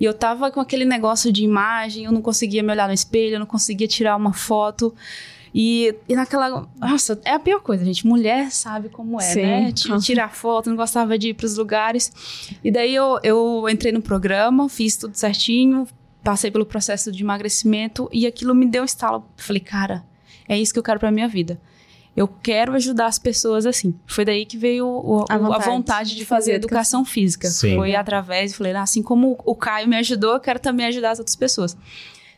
[0.00, 3.36] E eu tava com aquele negócio de imagem, eu não conseguia me olhar no espelho,
[3.36, 4.92] eu não conseguia tirar uma foto.
[5.54, 6.66] E, e naquela.
[6.80, 8.06] Nossa, é a pior coisa, gente.
[8.06, 9.42] Mulher sabe como é, Sim.
[9.42, 9.72] né?
[10.00, 12.10] Tirar foto, não gostava de ir pros lugares.
[12.64, 15.86] E daí eu, eu entrei no programa, fiz tudo certinho,
[16.24, 19.24] passei pelo processo de emagrecimento e aquilo me deu um estalo.
[19.36, 20.04] Falei, cara,
[20.48, 21.60] é isso que eu quero pra minha vida.
[22.14, 23.94] Eu quero ajudar as pessoas assim.
[24.06, 27.48] Foi daí que veio o, a, vontade, a, vontade, de fazer, educação física.
[27.48, 27.76] Sim.
[27.76, 31.18] Foi através, falei, ah, assim como o Caio me ajudou, eu quero também ajudar as
[31.18, 31.76] outras pessoas.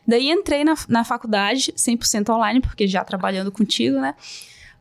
[0.07, 4.15] Daí entrei na, na faculdade 100% online, porque já trabalhando contigo, né?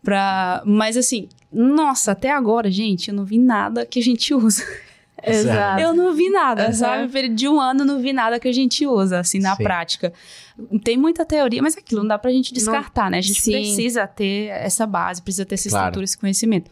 [0.02, 4.62] Pra, mas assim, nossa, até agora, gente, eu não vi nada que a gente usa.
[5.26, 5.80] Exato.
[5.80, 6.72] Eu não vi nada, uhum.
[6.72, 7.28] sabe?
[7.28, 9.62] De um ano não vi nada que a gente usa, assim, na Sim.
[9.62, 10.12] prática.
[10.82, 13.10] Tem muita teoria, mas aquilo não dá pra gente descartar, não.
[13.12, 13.18] né?
[13.18, 13.52] A gente Sim.
[13.52, 15.84] precisa ter essa base, precisa ter essa claro.
[15.84, 16.70] estrutura, esse conhecimento.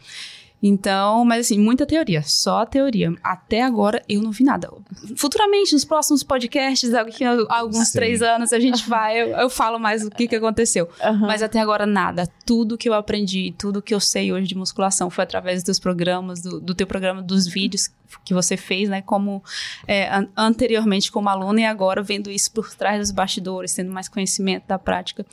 [0.62, 3.12] Então, mas assim, muita teoria, só teoria.
[3.22, 4.70] Até agora eu não vi nada.
[5.16, 7.98] Futuramente, nos próximos podcasts, daqui a alguns Sim.
[7.98, 10.88] três anos, a gente vai, eu, eu falo mais o que, que aconteceu.
[11.02, 11.26] Uhum.
[11.26, 12.28] Mas até agora nada.
[12.46, 16.40] Tudo que eu aprendi, tudo que eu sei hoje de musculação foi através dos programas,
[16.40, 17.90] do, do teu programa, dos vídeos
[18.24, 19.02] que você fez, né?
[19.02, 19.42] Como
[19.86, 24.08] é, an anteriormente como aluna e agora vendo isso por trás dos bastidores, tendo mais
[24.08, 25.26] conhecimento da prática.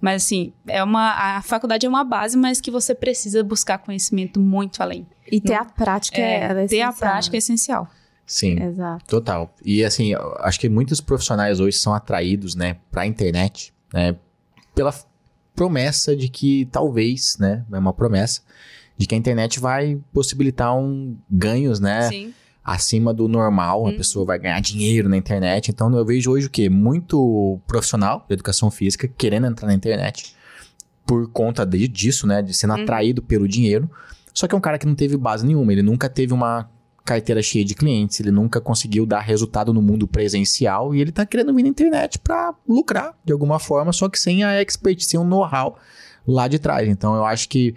[0.00, 4.38] Mas assim, é uma a faculdade é uma base, mas que você precisa buscar conhecimento
[4.38, 5.06] muito além.
[5.30, 7.88] E ter a prática é, é ter a prática é essencial.
[8.24, 9.04] Sim, Exato.
[9.06, 9.54] total.
[9.64, 14.14] E assim, acho que muitos profissionais hoje são atraídos, né, para a internet, né,
[14.74, 14.94] pela
[15.56, 18.42] promessa de que talvez, né, é uma promessa
[18.98, 22.02] de que a internet vai possibilitar um ganhos, né?
[22.02, 22.34] Sim
[22.68, 23.96] acima do normal, a uhum.
[23.96, 25.70] pessoa vai ganhar dinheiro na internet.
[25.70, 26.68] Então eu vejo hoje o quê?
[26.68, 30.36] Muito profissional de educação física querendo entrar na internet
[31.06, 32.42] por conta de, disso, né?
[32.42, 32.82] De sendo uhum.
[32.82, 33.90] atraído pelo dinheiro.
[34.34, 36.68] Só que é um cara que não teve base nenhuma, ele nunca teve uma
[37.04, 41.24] carteira cheia de clientes, ele nunca conseguiu dar resultado no mundo presencial e ele tá
[41.24, 45.18] querendo vir na internet para lucrar de alguma forma, só que sem a expertise, sem
[45.18, 45.78] o know-how
[46.26, 46.86] lá de trás.
[46.86, 47.74] Então eu acho que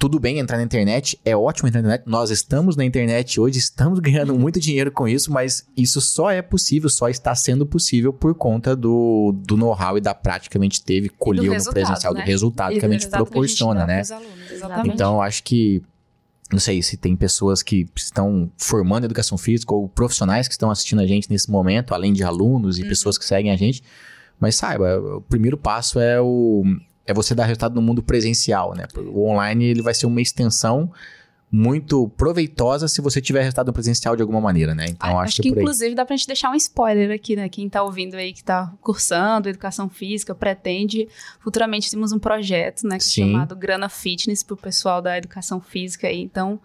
[0.00, 2.10] tudo bem entrar na internet, é ótimo entrar na internet.
[2.10, 6.40] Nós estamos na internet hoje, estamos ganhando muito dinheiro com isso, mas isso só é
[6.40, 10.62] possível, só está sendo possível por conta do, do know-how e da prática que a
[10.62, 12.22] gente teve, colheu no presencial, né?
[12.22, 14.16] do resultado que a gente proporciona, a gente né?
[14.62, 15.82] Alunos, então, acho que
[16.50, 21.00] não sei se tem pessoas que estão formando educação física ou profissionais que estão assistindo
[21.00, 22.88] a gente nesse momento, além de alunos e uhum.
[22.88, 23.82] pessoas que seguem a gente.
[24.40, 26.64] Mas saiba, o primeiro passo é o,
[27.10, 28.86] é você dar resultado no mundo presencial, né?
[29.12, 30.90] O online ele vai ser uma extensão
[31.50, 34.86] muito proveitosa se você tiver resultado presencial de alguma maneira, né?
[34.88, 37.48] Então acho, acho que, que inclusive dá pra gente deixar um spoiler aqui, né?
[37.48, 41.08] Quem tá ouvindo aí que tá cursando educação física, pretende
[41.40, 46.20] futuramente temos um projeto, né, é chamado Grana Fitness pro pessoal da educação física aí.
[46.20, 46.60] Então,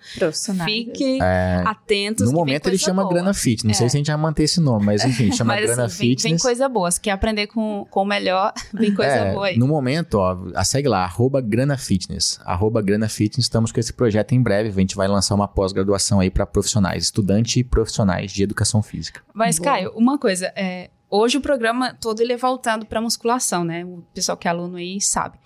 [0.66, 2.28] fiquem é, atentos.
[2.28, 3.16] No momento ele chama boa.
[3.16, 3.74] Grana Fitness, não é.
[3.74, 6.24] sei se a gente vai manter esse nome, mas enfim, chama mas, Grana assim, Fitness.
[6.24, 9.48] Vem, vem coisa boa, se quer aprender com, com o melhor, vem coisa é, boa
[9.48, 9.58] aí.
[9.58, 14.34] No momento, ó, segue lá, arroba Grana Fitness, arroba Grana Fitness, estamos com esse projeto
[14.34, 18.44] em breve a gente vai lançar uma pós-graduação aí para profissionais, estudantes e profissionais de
[18.44, 19.22] educação física.
[19.34, 23.86] Mas, Caio, uma coisa, é, hoje o programa todo ele é voltado para musculação, né?
[23.86, 25.38] O pessoal que é aluno aí sabe.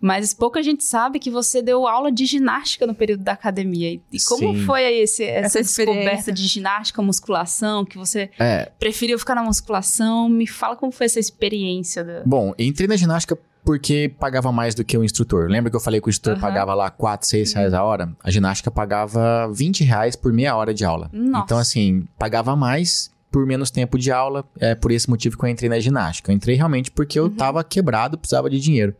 [0.00, 3.92] Mas pouca gente sabe que você deu aula de ginástica no período da academia.
[4.12, 4.64] E como Sim.
[4.64, 8.70] foi esse, essa, essa descoberta de ginástica, musculação, que você é.
[8.78, 10.28] preferiu ficar na musculação?
[10.28, 12.04] Me fala como foi essa experiência.
[12.04, 12.22] Da...
[12.26, 15.50] Bom, entrei na ginástica porque pagava mais do que o instrutor.
[15.50, 16.40] Lembra que eu falei que o instrutor uhum.
[16.40, 18.08] pagava lá 4, 6 reais a hora?
[18.22, 21.10] A ginástica pagava 20 reais por meia hora de aula.
[21.12, 21.44] Nossa.
[21.44, 24.44] Então, assim, pagava mais por menos tempo de aula.
[24.60, 26.30] É por esse motivo que eu entrei na ginástica.
[26.30, 27.30] Eu entrei realmente porque eu uhum.
[27.30, 28.94] tava quebrado, precisava de dinheiro.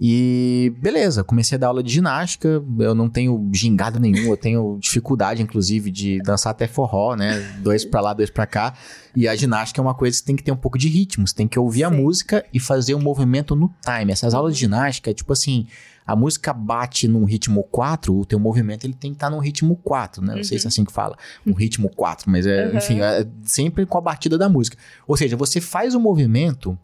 [0.00, 2.62] E beleza, comecei a dar aula de ginástica.
[2.78, 7.38] Eu não tenho gingado nenhum, eu tenho dificuldade, inclusive, de dançar até forró, né?
[7.60, 8.74] Dois pra lá, dois pra cá.
[9.14, 11.26] E a ginástica é uma coisa que tem que ter um pouco de ritmo.
[11.26, 11.84] Você tem que ouvir Sim.
[11.84, 14.12] a música e fazer o um movimento no time.
[14.12, 15.66] Essas aulas de ginástica é tipo assim.
[16.06, 19.40] A música bate num ritmo 4, o teu movimento ele tem que estar tá num
[19.40, 20.32] ritmo 4, né?
[20.32, 20.44] Não uhum.
[20.44, 20.68] sei se é uhum.
[20.68, 21.16] assim que fala.
[21.46, 22.76] Um ritmo 4, mas é, uhum.
[22.76, 24.76] enfim, é sempre com a batida da música.
[25.06, 26.78] Ou seja, você faz o movimento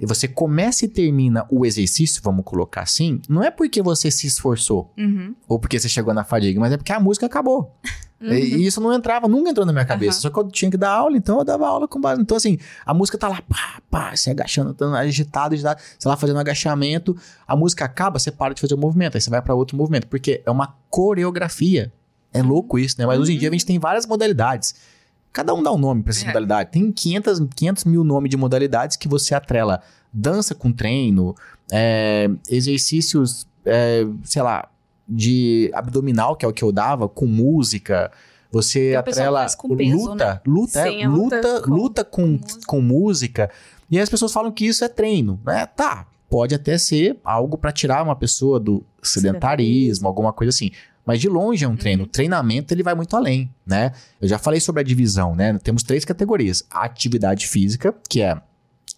[0.00, 4.26] e você começa e termina o exercício, vamos colocar assim, não é porque você se
[4.26, 5.34] esforçou uhum.
[5.46, 7.76] ou porque você chegou na fadiga, mas é porque a música acabou.
[7.84, 8.00] Uhum.
[8.22, 10.18] E isso não entrava, nunca entrou na minha cabeça.
[10.18, 10.22] Uhum.
[10.22, 12.20] Só que eu tinha que dar aula, então eu dava aula com base.
[12.20, 16.18] Então, assim, a música tá lá, pá, pá, se agachando, tá agitado, agitado, sei lá,
[16.18, 17.16] fazendo agachamento.
[17.48, 20.06] A música acaba, você para de fazer o movimento, aí você vai para outro movimento,
[20.06, 21.90] porque é uma coreografia.
[22.30, 23.06] É louco isso, né?
[23.06, 24.74] Mas hoje em dia a gente tem várias modalidades.
[25.32, 26.26] Cada um dá um nome para essa é.
[26.28, 26.70] modalidade.
[26.72, 29.80] Tem 500, 500 mil nomes de modalidades que você atrela
[30.12, 31.34] dança com treino,
[31.72, 34.68] é, exercícios, é, sei lá,
[35.08, 38.10] de abdominal, que é o que eu dava, com música.
[38.50, 40.40] Você atrela com peso, luta, né?
[40.44, 42.66] luta, é, luta, com, luta com, com música.
[42.66, 43.50] com música.
[43.90, 45.66] E as pessoas falam que isso é treino, né?
[45.66, 50.70] Tá, pode até ser algo para tirar uma pessoa do sedentarismo, alguma coisa assim.
[51.04, 52.02] Mas de longe é um treino.
[52.02, 52.08] Uhum.
[52.08, 53.92] O treinamento ele vai muito além, né?
[54.20, 55.58] Eu já falei sobre a divisão, né?
[55.58, 58.40] Temos três categorias: a atividade física, que é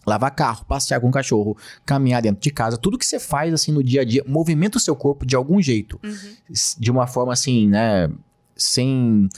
[0.06, 3.72] lavar carro, passear com o cachorro, caminhar dentro de casa, tudo que você faz assim
[3.72, 6.34] no dia a dia, movimenta o seu corpo de algum jeito, uhum.
[6.78, 8.10] de uma forma assim, né,
[8.56, 9.28] sem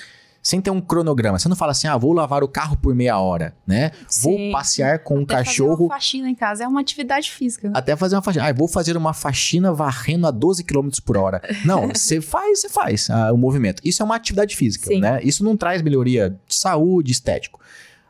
[0.45, 1.39] sem ter um cronograma.
[1.39, 3.93] Você não fala assim, ah, vou lavar o carro por meia hora, né?
[4.07, 4.23] Sim.
[4.23, 5.71] Vou passear com o um cachorro.
[5.71, 7.71] Fazer uma faxina em casa é uma atividade física.
[7.71, 7.75] Né?
[7.75, 8.47] Até fazer uma faxina.
[8.47, 11.41] Ah, vou fazer uma faxina varrendo a 12 km por hora.
[11.65, 13.81] Não, você faz, você faz ah, o movimento.
[13.83, 15.01] Isso é uma atividade física, Sim.
[15.01, 15.19] né?
[15.23, 17.59] Isso não traz melhoria de saúde, estético.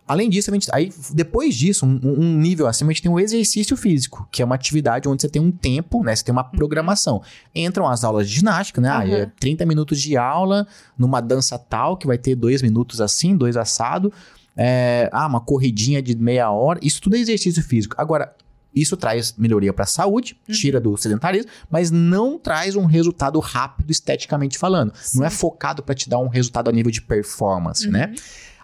[0.06, 3.74] Além disso, gente, aí, depois disso, um, um, nível acima, a gente tem o exercício
[3.74, 6.14] físico, que é uma atividade onde você tem um tempo, né?
[6.14, 6.50] Você tem uma uhum.
[6.50, 7.22] programação.
[7.54, 8.90] Entram as aulas de ginástica, né?
[8.90, 8.98] Uhum.
[8.98, 10.66] Ah, é 30 minutos de aula
[10.98, 14.12] numa dança tal, que vai ter dois minutos assim, dois assado.
[14.54, 16.78] É, ah, uma corridinha de meia hora.
[16.82, 17.94] Isso tudo é exercício físico.
[17.98, 18.34] Agora,
[18.74, 20.54] isso traz melhoria para a saúde, uhum.
[20.54, 24.92] tira do sedentarismo, mas não traz um resultado rápido esteticamente falando.
[24.96, 25.20] Sim.
[25.20, 28.12] Não é focado para te dar um resultado a nível de performance, né?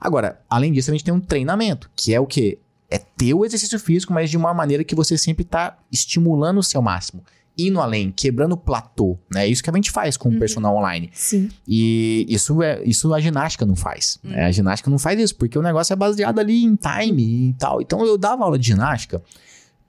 [0.00, 2.58] Agora, além disso, a gente tem um treinamento, que é o quê?
[2.88, 6.62] É ter o exercício físico, mas de uma maneira que você sempre está estimulando o
[6.62, 7.22] seu máximo.
[7.58, 9.44] Indo além, quebrando o platô, né?
[9.44, 10.38] É isso que a gente faz com o uhum.
[10.38, 11.10] personal online.
[11.12, 11.50] Sim.
[11.68, 14.18] E isso, é, isso a ginástica não faz.
[14.24, 14.30] Uhum.
[14.30, 14.46] Né?
[14.46, 17.82] A ginástica não faz isso, porque o negócio é baseado ali em time e tal.
[17.82, 19.22] Então eu dava aula de ginástica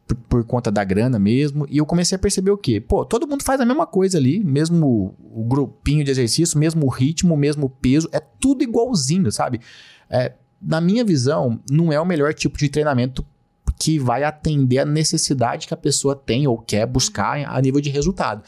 [0.07, 1.66] por, por, conta da grana mesmo.
[1.70, 2.82] E eu comecei a perceber o quê?
[2.82, 6.89] Pô, todo mundo faz a mesma coisa ali, mesmo o grupinho de exercício, mesmo o
[6.89, 9.62] ritmo, mesmo peso, é tudo igualzinho, sabe?
[10.12, 13.26] É, na minha visão, não é o melhor tipo de treinamento
[13.80, 17.89] que vai atender a necessidade que a pessoa tem ou quer buscar a nível de
[17.89, 18.43] resultado.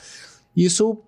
[0.56, 1.02] Isso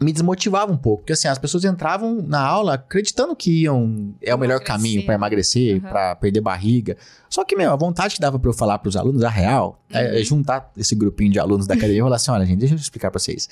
[0.00, 1.02] me desmotivava um pouco.
[1.02, 4.14] Porque assim, as pessoas entravam na aula acreditando que iam.
[4.22, 5.80] É o melhor caminho para emagrecer, uhum.
[5.88, 6.96] para perder barriga.
[7.28, 9.82] Só que, meu, a vontade que dava para eu falar para os alunos, a real,
[9.90, 10.18] é uhum.
[10.18, 12.78] é juntar esse grupinho de alunos da academia e falar assim: olha, gente, deixa eu
[12.78, 13.48] explicar para vocês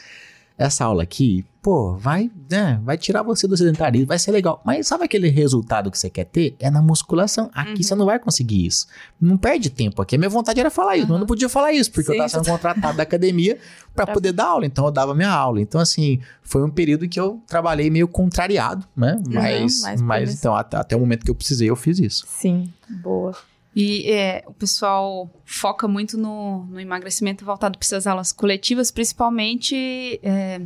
[0.59, 4.63] essa aula aqui, pô, vai, né, vai tirar você do sedentarismo, vai ser legal.
[4.65, 6.57] Mas sabe aquele resultado que você quer ter?
[6.59, 7.51] É na musculação.
[7.53, 7.83] Aqui uhum.
[7.83, 8.87] você não vai conseguir isso.
[9.21, 10.15] Não perde tempo aqui.
[10.15, 11.11] A minha vontade era falar isso, uhum.
[11.11, 13.59] mas eu não podia falar isso, porque Sim, eu estava sendo contratado da academia
[13.95, 14.65] para poder dar aula.
[14.65, 15.61] Então eu dava minha aula.
[15.61, 19.21] Então, assim, foi um período que eu trabalhei meio contrariado, né?
[19.29, 22.25] Mas, uhum, mas então, até, até o momento que eu precisei, eu fiz isso.
[22.29, 23.35] Sim, boa.
[23.77, 30.19] E é, o pessoal foca muito no, no emagrecimento voltado para essas aulas coletivas, principalmente
[30.23, 30.63] é,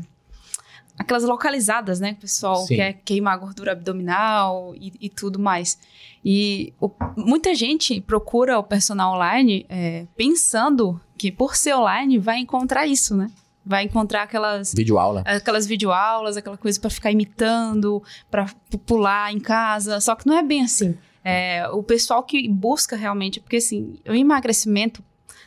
[0.97, 2.13] aquelas localizadas, né?
[2.13, 2.77] O pessoal Sim.
[2.77, 5.77] quer queimar a gordura abdominal e, e tudo mais.
[6.25, 12.39] E o, muita gente procura o personal online é, pensando que por ser online vai
[12.39, 13.29] encontrar isso, né?
[13.63, 18.47] vai encontrar aquelas videoaula, aquelas videoaulas, aquela coisa para ficar imitando, para
[18.87, 20.01] pular em casa.
[20.01, 20.97] Só que não é bem assim.
[21.25, 25.03] É, o pessoal que busca realmente, porque assim, o emagrecimento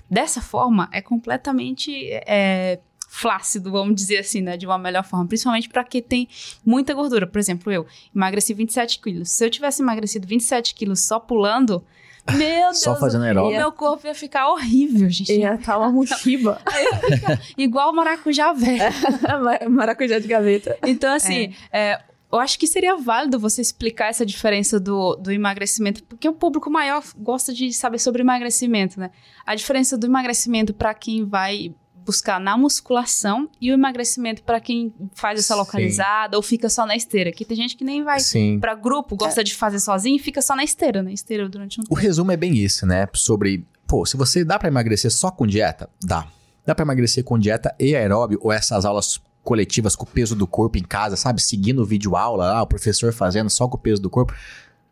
[0.09, 1.91] dessa forma é completamente
[2.27, 6.27] é, flácido, vamos dizer assim, né, de uma melhor forma, principalmente para quem tem
[6.65, 7.25] muita gordura.
[7.25, 9.31] Por exemplo, eu emagreci 27 quilos.
[9.31, 11.83] Se eu tivesse emagrecido 27 quilos só pulando,
[12.31, 13.57] meu Deus, Só fazendo aeróbico.
[13.57, 15.33] meu corpo ia ficar horrível, gente.
[15.33, 16.61] Ia estar uma mochiba.
[17.57, 18.81] igual maracujá velho.
[19.69, 20.77] maracujá de gaveta.
[20.83, 21.91] Então, assim, é.
[21.91, 22.01] É,
[22.33, 26.69] eu acho que seria válido você explicar essa diferença do, do emagrecimento, porque o público
[26.69, 29.11] maior gosta de saber sobre emagrecimento, né?
[29.45, 34.93] A diferença do emagrecimento para quem vai buscar na musculação e o emagrecimento para quem
[35.13, 36.37] faz essa localizada Sim.
[36.37, 37.31] ou fica só na esteira.
[37.31, 38.19] Que tem gente que nem vai
[38.59, 39.43] para grupo, gosta é.
[39.43, 41.13] de fazer sozinho e fica só na esteira, na né?
[41.13, 41.93] esteira durante um tempo.
[41.93, 43.07] O resumo é bem isso, né?
[43.13, 46.27] Sobre, pô, se você dá para emagrecer só com dieta, dá.
[46.65, 50.47] Dá para emagrecer com dieta e aeróbio ou essas aulas coletivas com o peso do
[50.47, 51.41] corpo em casa, sabe?
[51.41, 54.33] Seguindo o vídeo aula, ah, o professor fazendo só com o peso do corpo.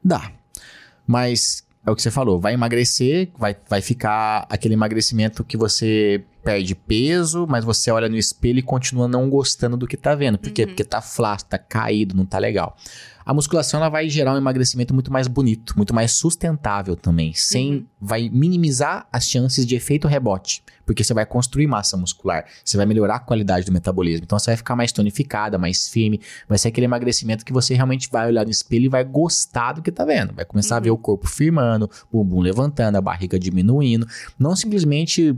[0.03, 0.31] Dá.
[1.07, 6.23] Mas é o que você falou, vai emagrecer, vai, vai ficar aquele emagrecimento que você
[6.43, 10.37] perde peso, mas você olha no espelho e continua não gostando do que tá vendo.
[10.37, 10.63] Por quê?
[10.63, 10.67] Uhum.
[10.69, 12.75] Porque tá flácido, tá caído, não tá legal.
[13.31, 17.75] A musculação ela vai gerar um emagrecimento muito mais bonito, muito mais sustentável também, sem
[17.75, 17.85] uhum.
[17.97, 22.85] vai minimizar as chances de efeito rebote, porque você vai construir massa muscular, você vai
[22.85, 24.25] melhorar a qualidade do metabolismo.
[24.25, 28.09] Então você vai ficar mais tonificada, mais firme, vai ser aquele emagrecimento que você realmente
[28.11, 30.33] vai olhar no espelho e vai gostar do que tá vendo.
[30.33, 30.79] Vai começar uhum.
[30.79, 30.97] a ver uhum.
[30.97, 34.05] o corpo firmando, o bumbum levantando, a barriga diminuindo,
[34.37, 35.33] não simplesmente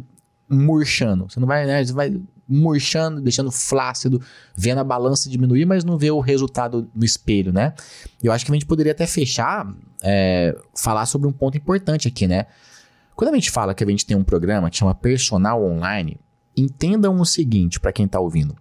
[0.49, 1.29] murchando.
[1.29, 4.21] Você não vai, né, você vai murchando, deixando flácido,
[4.55, 7.73] vendo a balança diminuir, mas não vê o resultado no espelho, né?
[8.21, 12.27] Eu acho que a gente poderia até fechar, é, falar sobre um ponto importante aqui,
[12.27, 12.45] né?
[13.15, 16.19] Quando a gente fala que a gente tem um programa que chama Personal Online,
[16.55, 18.55] entendam o seguinte para quem está ouvindo.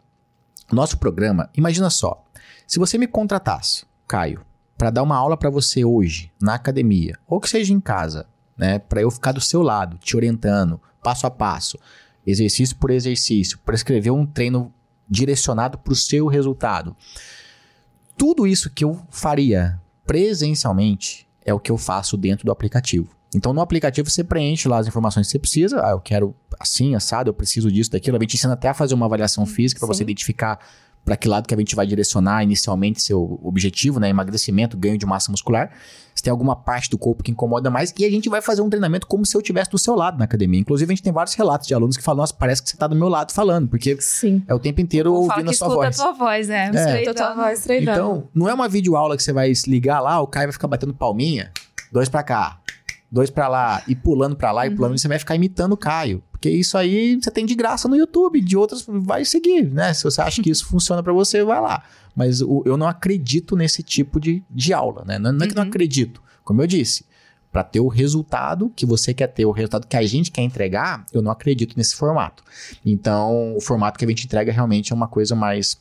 [0.71, 2.25] Nosso programa, imagina só,
[2.67, 4.41] se você me contratasse, Caio,
[4.79, 8.27] para dar uma aula para você hoje na academia, ou que seja em casa,
[8.57, 11.79] né, para eu ficar do seu lado, te orientando, passo a passo,
[12.27, 14.73] exercício por exercício, prescrever um treino
[15.09, 16.97] direcionado para o seu resultado.
[18.17, 23.09] Tudo isso que eu faria presencialmente é o que eu faço dentro do aplicativo.
[23.35, 25.81] Então, no aplicativo, você preenche lá as informações que você precisa.
[25.83, 28.17] Ah, eu quero assim, assado, eu preciso disso, daquilo.
[28.17, 30.59] A gente ensina até a fazer uma avaliação física para você identificar
[31.05, 34.09] para que lado que a gente vai direcionar inicialmente seu objetivo, né?
[34.09, 35.71] Emagrecimento, ganho de massa muscular.
[36.15, 38.69] Se tem alguma parte do corpo que incomoda mais, e a gente vai fazer um
[38.69, 40.61] treinamento como se eu estivesse do seu lado na academia.
[40.61, 42.87] Inclusive, a gente tem vários relatos de alunos que falam: Nossa, parece que você está
[42.87, 44.43] do meu lado falando, porque Sim.
[44.47, 45.99] é o tempo inteiro ouvindo a sua voz.
[45.99, 46.71] a tua voz, é.
[46.73, 47.09] é.
[47.09, 47.99] A tua voz treinando.
[47.99, 50.95] Então, não é uma videoaula que você vai ligar lá, o Caio vai ficar batendo
[50.95, 51.51] palminha,
[51.91, 52.61] dois para cá,
[53.11, 54.69] dois para lá, e pulando para lá, uhum.
[54.69, 56.23] e pulando, e você vai ficar imitando o Caio.
[56.43, 59.95] Porque isso aí você tem de graça no YouTube, de outras vai seguir, né?
[59.95, 61.85] Se você acha que isso funciona para você, vai lá.
[62.17, 65.21] Mas o, eu não acredito nesse tipo de, de aula, né?
[65.21, 65.69] Não, não é que não uhum.
[65.69, 66.21] acredito.
[66.43, 67.07] Como eu disse,
[67.53, 71.07] para ter o resultado que você quer ter, o resultado que a gente quer entregar,
[71.13, 72.43] eu não acredito nesse formato.
[72.85, 75.79] Então, o formato que a gente entrega realmente é uma coisa mais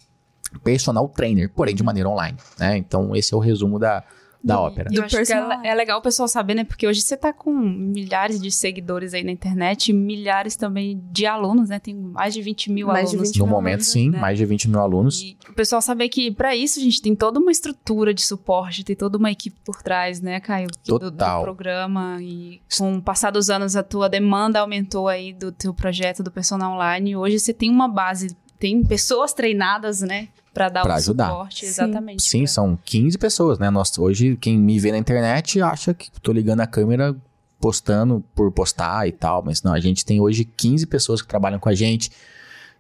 [0.64, 2.78] personal trainer, porém de maneira online, né?
[2.78, 4.04] Então, esse é o resumo da,
[4.44, 4.90] da ópera.
[4.92, 6.64] E eu acho que é, é, legal o pessoal saber, né?
[6.64, 11.70] Porque hoje você tá com milhares de seguidores aí na internet, milhares também de alunos,
[11.70, 11.80] né?
[11.80, 13.30] Tem mais de 20 mil mais alunos.
[13.30, 14.20] 20 no momento, alunos, sim, né?
[14.20, 15.22] mais de 20 mil alunos.
[15.22, 18.84] E o pessoal saber que para isso a gente tem toda uma estrutura de suporte,
[18.84, 20.70] tem toda uma equipe por trás, né, Caio?
[20.84, 21.10] Total.
[21.10, 22.18] Do, do programa.
[22.22, 26.32] E com o passar dos anos, a tua demanda aumentou aí do teu projeto do
[26.32, 27.16] personal online.
[27.16, 30.28] Hoje você tem uma base tem pessoas treinadas, né?
[30.54, 31.30] Para dar pra o ajudar.
[31.30, 32.24] suporte, exatamente.
[32.24, 32.48] Sim, pra...
[32.48, 33.70] são 15 pessoas, né?
[33.70, 37.16] Nós, hoje, quem me vê na internet acha que tô ligando a câmera
[37.60, 41.60] postando por postar e tal, mas não, a gente tem hoje 15 pessoas que trabalham
[41.60, 42.12] com a gente.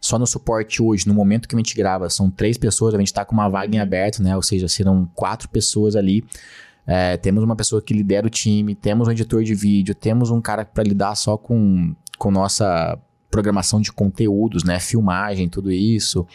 [0.02, 3.08] Só no suporte hoje, no momento que a gente grava, são três pessoas, a gente
[3.08, 4.36] está com uma vaga em aberto, né?
[4.36, 6.26] Ou seja, serão quatro pessoas ali.
[6.88, 10.42] É, temos uma pessoa que lidera o time, temos um editor de vídeo, temos um
[10.42, 12.98] cara para lidar só com, com nossa
[13.30, 14.80] programação de conteúdos, né?
[14.80, 16.26] Filmagem, tudo isso.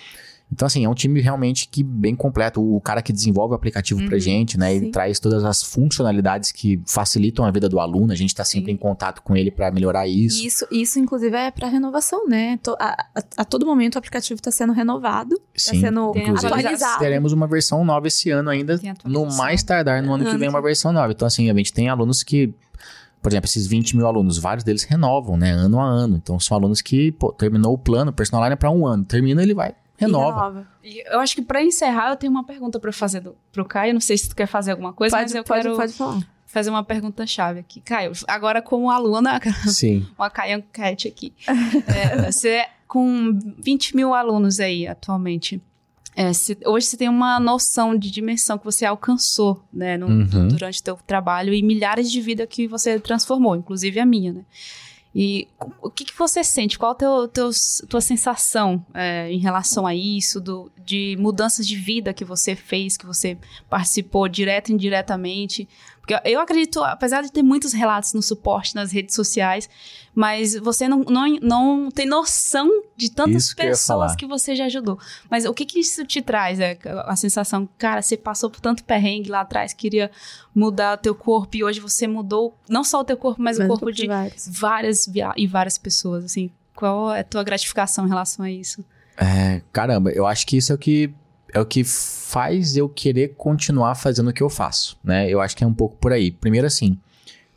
[0.53, 2.63] Então, assim, é um time realmente que bem completo.
[2.63, 4.71] O cara que desenvolve o aplicativo uhum, pra gente, né?
[4.71, 4.77] Sim.
[4.77, 8.13] Ele traz todas as funcionalidades que facilitam a vida do aluno.
[8.13, 8.73] A gente tá sempre sim.
[8.73, 10.45] em contato com ele para melhorar isso.
[10.45, 12.61] Isso, isso inclusive, é para renovação, né?
[12.79, 17.01] A, a, a, todo momento o aplicativo está sendo renovado, está sendo atualizado.
[17.01, 20.63] Teremos uma versão nova esse ano ainda, no mais tardar no ano que vem uma
[20.63, 21.13] versão nova.
[21.13, 22.55] Então, assim, a gente tem alunos que
[23.21, 25.51] por exemplo, esses 20 mil alunos, vários deles renovam, né?
[25.51, 26.17] Ano a ano.
[26.17, 29.05] Então, são alunos que, pô, terminou o plano, o personal line é para um ano.
[29.05, 30.49] Termina, ele vai renova.
[30.49, 30.67] renova.
[30.83, 33.95] eu acho que para encerrar, eu tenho uma pergunta para fazer do, pro Caio.
[33.95, 36.27] Não sei se tu quer fazer alguma coisa, pode, mas eu pode, quero pode falar.
[36.47, 37.81] fazer uma pergunta chave aqui.
[37.81, 40.07] Caio, agora como aluna, Sim.
[40.19, 41.33] uma Caio Cat aqui.
[41.47, 45.61] é, você, com 20 mil alunos aí atualmente,
[46.17, 50.49] é, se, hoje você tem uma noção de dimensão que você alcançou, né, no, uhum.
[50.49, 54.41] durante o teu trabalho e milhares de vidas que você transformou, inclusive a minha, né?
[55.19, 55.49] E
[55.81, 56.79] o que, que você sente?
[56.79, 57.49] Qual a teu, teu,
[57.89, 62.99] tua sensação é, em relação a isso, do, de mudanças de vida que você fez,
[62.99, 63.39] que você
[63.71, 65.67] participou direto e indiretamente?
[66.07, 69.69] Porque eu acredito, apesar de ter muitos relatos no suporte nas redes sociais,
[70.15, 75.01] mas você não, não, não tem noção de tantas que pessoas que você já ajudou.
[75.29, 76.61] Mas o que, que isso te traz?
[76.61, 80.09] É a sensação, cara, você passou por tanto perrengue lá atrás, queria
[80.55, 83.67] mudar o teu corpo e hoje você mudou não só o teu corpo, mas, mas
[83.67, 84.49] o corpo de várias.
[84.49, 86.51] várias e várias pessoas, assim.
[86.73, 88.85] Qual é a tua gratificação em relação a isso?
[89.17, 91.13] É, caramba, eu acho que isso é o que
[91.57, 95.27] é o que faz eu querer continuar fazendo o que eu faço, né?
[95.31, 96.31] Eu acho que é um pouco por aí.
[96.31, 96.99] Primeiro assim,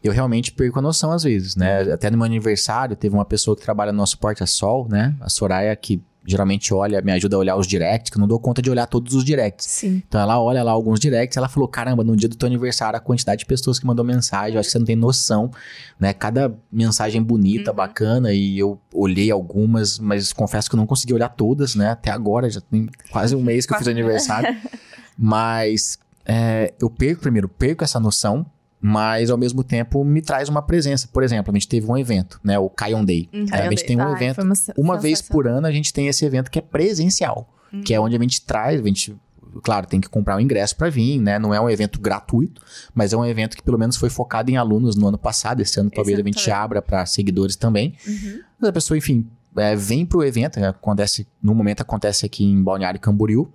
[0.01, 1.81] eu realmente perco a noção às vezes, né?
[1.91, 5.13] Até no meu aniversário, teve uma pessoa que trabalha no nosso porta Sol, né?
[5.19, 8.39] A Soraya, que geralmente olha, me ajuda a olhar os directs, que eu não dou
[8.39, 9.65] conta de olhar todos os directs.
[9.67, 10.03] Sim.
[10.07, 12.99] Então ela olha lá alguns directs, ela falou: "Caramba, no dia do teu aniversário a
[12.99, 15.51] quantidade de pessoas que mandou mensagem, eu acho que você não tem noção,
[15.99, 16.13] né?
[16.13, 17.77] Cada mensagem bonita, uhum.
[17.77, 21.91] bacana e eu olhei algumas, mas confesso que eu não consegui olhar todas, né?
[21.91, 24.55] Até agora já tem quase um mês que eu fiz aniversário.
[25.17, 28.45] mas é, eu perco primeiro, perco essa noção
[28.81, 31.07] mas ao mesmo tempo me traz uma presença.
[31.11, 33.29] Por exemplo, a gente teve um evento, né, o Kion Day.
[33.33, 33.45] Uhum.
[33.51, 36.49] a gente tem um evento, uma, uma vez por ano a gente tem esse evento
[36.49, 37.81] que é presencial, uhum.
[37.81, 39.15] que é onde a gente traz, a gente
[39.63, 41.39] claro, tem que comprar um ingresso para vir, né?
[41.39, 42.61] Não é um evento gratuito,
[42.93, 45.61] mas é um evento que pelo menos foi focado em alunos no ano passado.
[45.61, 46.37] Esse ano talvez Exatamente.
[46.37, 47.95] a gente abra para seguidores também.
[48.07, 48.39] Uhum.
[48.59, 49.27] Mas a pessoa, enfim,
[49.57, 50.69] é, vem pro evento, né?
[50.69, 53.51] acontece, no momento acontece aqui em Balneário Camboriú,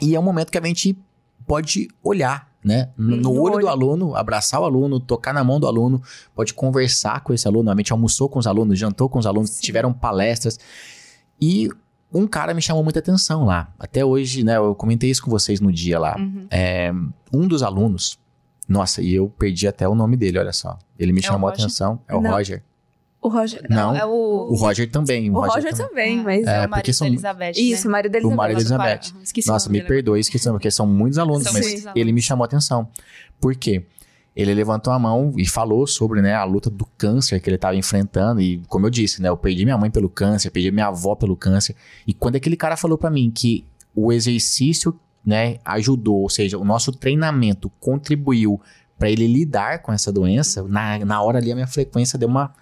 [0.00, 0.96] e é um momento que a gente
[1.46, 2.90] pode olhar né?
[2.96, 6.02] No, no olho, olho, do aluno, abraçar o aluno, tocar na mão do aluno,
[6.34, 7.74] pode conversar com esse aluno.
[7.76, 9.60] Gente almoçou com os alunos, jantou com os alunos, Sim.
[9.62, 10.58] tiveram palestras.
[11.40, 11.68] E
[12.12, 13.72] um cara me chamou muita atenção lá.
[13.78, 14.56] Até hoje, né?
[14.56, 16.16] Eu comentei isso com vocês no dia lá.
[16.18, 16.46] Uhum.
[16.50, 16.92] É,
[17.32, 18.18] um dos alunos,
[18.68, 20.78] nossa, e eu perdi até o nome dele, olha só.
[20.98, 22.30] Ele me é chamou a atenção, é o Não.
[22.30, 22.62] Roger.
[23.20, 23.66] O Roger.
[23.68, 24.48] Não, é o...
[24.50, 25.28] o Roger também.
[25.28, 26.46] O, o Roger, Roger, também, mas.
[26.46, 27.06] É, é o marido são...
[27.06, 27.46] da Elizabeth.
[27.46, 27.52] Né?
[27.56, 28.34] Isso, o marido da Elizabeth.
[28.34, 29.22] O marido da Elizabeth.
[29.22, 32.00] Esqueci Nossa, me perdoe, esqueci, porque são muitos alunos, são mas muitos alunos.
[32.00, 32.88] ele me chamou a atenção.
[33.40, 33.84] Por quê?
[34.36, 37.74] Ele levantou a mão e falou sobre né, a luta do câncer que ele estava
[37.74, 38.40] enfrentando.
[38.40, 41.36] E, como eu disse, né, eu perdi minha mãe pelo câncer, perdi minha avó pelo
[41.36, 41.74] câncer.
[42.06, 44.96] E quando aquele cara falou para mim que o exercício
[45.26, 48.60] né, ajudou, ou seja, o nosso treinamento contribuiu
[48.96, 52.54] para ele lidar com essa doença, na, na hora ali a minha frequência deu uma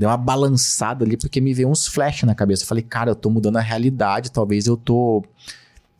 [0.00, 2.62] deu uma balançada ali, porque me veio uns flash na cabeça.
[2.62, 5.22] Eu falei, cara, eu tô mudando a realidade, talvez eu tô.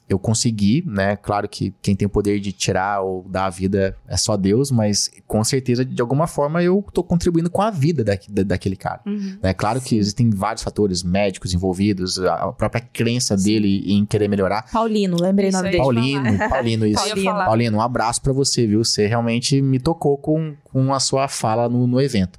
[0.09, 1.15] Eu consegui, né?
[1.17, 4.71] Claro que quem tem o poder de tirar ou dar a vida é só Deus,
[4.71, 8.75] mas com certeza, de alguma forma, eu tô contribuindo com a vida da, da daquele
[8.75, 9.01] cara.
[9.07, 9.39] Uhum.
[9.41, 9.87] É claro Sim.
[9.87, 13.45] que existem vários fatores médicos envolvidos, a própria crença Sim.
[13.45, 14.69] dele em querer melhorar.
[14.73, 15.79] Paulino, lembrei o nome dele.
[15.79, 17.05] Paulino, Paulino, isso.
[17.05, 17.33] Paulino.
[17.33, 18.83] Paulino, um abraço para você, viu?
[18.83, 22.37] Você realmente me tocou com, com a sua fala no, no evento.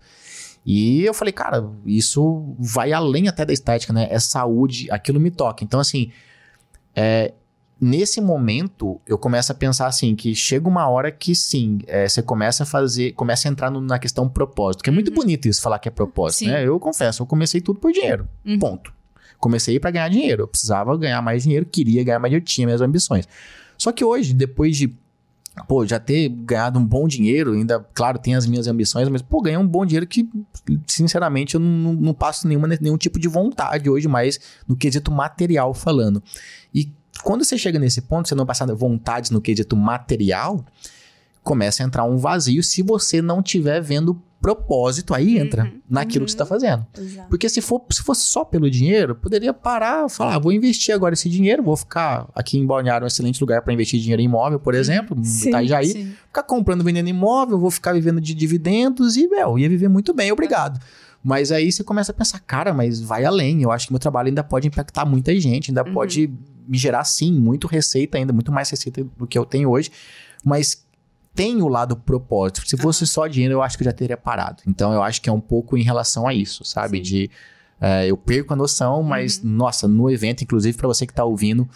[0.65, 4.07] E eu falei, cara, isso vai além até da estética, né?
[4.11, 5.63] É saúde, aquilo me toca.
[5.63, 6.11] Então, assim,
[6.95, 7.33] é,
[7.79, 12.21] nesse momento, eu começo a pensar assim, que chega uma hora que sim, é, você
[12.21, 15.15] começa a fazer, começa a entrar no, na questão propósito, que é muito uhum.
[15.15, 16.47] bonito isso, falar que é propósito, sim.
[16.47, 16.65] né?
[16.65, 18.59] Eu confesso, eu comecei tudo por dinheiro, uhum.
[18.59, 18.93] ponto.
[19.39, 22.81] Comecei para ganhar dinheiro, eu precisava ganhar mais dinheiro, queria ganhar mais dinheiro, tinha minhas
[22.81, 23.27] ambições.
[23.75, 24.95] Só que hoje, depois de
[25.67, 29.41] pô, já ter ganhado um bom dinheiro, ainda, claro, tem as minhas ambições, mas, pô,
[29.41, 30.29] ganhei um bom dinheiro que,
[30.87, 35.73] sinceramente, eu não, não passo nenhuma, nenhum tipo de vontade hoje mais no quesito material
[35.73, 36.23] falando.
[36.73, 36.91] E
[37.23, 40.65] quando você chega nesse ponto, você não passa vontades no quesito material,
[41.43, 46.23] começa a entrar um vazio se você não estiver vendo propósito, aí entra uhum, naquilo
[46.23, 46.25] uhum.
[46.25, 46.85] que você está fazendo.
[46.97, 47.29] Exato.
[47.29, 51.13] Porque se, for, se fosse só pelo dinheiro, poderia parar, falar, ah, vou investir agora
[51.13, 54.59] esse dinheiro, vou ficar aqui em Balneário, um excelente lugar para investir dinheiro em imóvel,
[54.59, 56.13] por exemplo, sim, Itajaí, sim.
[56.25, 60.31] ficar comprando, vendendo imóvel, vou ficar vivendo de dividendos e, meu, ia viver muito bem,
[60.31, 60.79] obrigado.
[61.23, 63.61] Mas aí você começa a pensar, cara, mas vai além.
[63.61, 65.93] Eu acho que meu trabalho ainda pode impactar muita gente, ainda uhum.
[65.93, 66.31] pode
[66.67, 69.91] me gerar, sim, muito receita ainda, muito mais receita do que eu tenho hoje.
[70.43, 70.83] Mas
[71.33, 72.67] tem o lado propósito.
[72.67, 73.07] Se fosse uhum.
[73.07, 74.61] só dinheiro, eu acho que eu já teria parado.
[74.67, 76.97] Então, eu acho que é um pouco em relação a isso, sabe?
[76.97, 77.03] Sim.
[77.03, 77.31] De
[77.79, 79.49] é, eu perco a noção, mas, uhum.
[79.49, 81.67] nossa, no evento, inclusive, para você que tá ouvindo,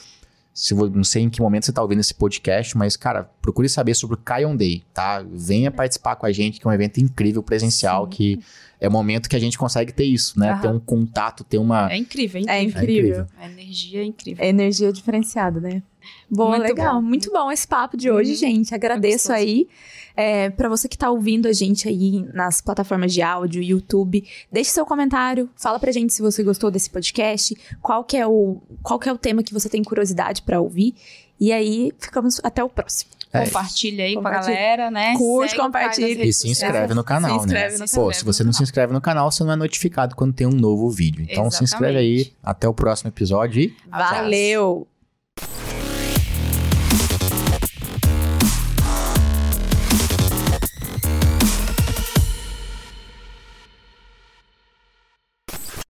[0.54, 3.96] se não sei em que momento você tá ouvindo esse podcast, mas, cara, procure saber
[3.96, 5.26] sobre o Kion Day, tá?
[5.28, 8.10] Venha participar com a gente, que é um evento incrível, presencial, Sim.
[8.12, 8.40] que
[8.80, 10.54] é o momento que a gente consegue ter isso, né?
[10.54, 10.62] Uhum.
[10.62, 11.92] Ter um contato, ter uma...
[11.92, 12.62] É incrível, é incrível.
[12.62, 13.28] É incrível.
[13.40, 14.46] A energia é incrível.
[14.46, 15.82] É energia diferenciada, né?
[16.30, 16.96] Boa, muito legal.
[16.96, 17.02] Bom.
[17.02, 18.38] Muito bom esse papo de hoje, uhum.
[18.38, 18.76] gente.
[18.76, 19.68] Agradeço aí.
[20.16, 24.70] É, para você que tá ouvindo a gente aí nas plataformas de áudio, YouTube, deixe
[24.70, 28.98] seu comentário, fala pra gente se você gostou desse podcast, qual que é o, qual
[28.98, 30.96] que é o tema que você tem curiosidade para ouvir.
[31.38, 33.12] E aí, ficamos até o próximo.
[33.34, 33.46] É.
[33.46, 34.46] Compartilha aí Compartilha.
[34.46, 35.18] com a galera, né?
[35.18, 36.26] Curte, Segue, compartilha.
[36.26, 37.70] E se inscreve no canal, se né?
[37.72, 40.48] No Pô, se você não se inscreve no canal, você não é notificado quando tem
[40.48, 41.22] um novo vídeo.
[41.24, 41.58] Então Exatamente.
[41.58, 42.34] se inscreve aí.
[42.42, 43.76] Até o próximo episódio e.
[43.90, 44.88] Valeu!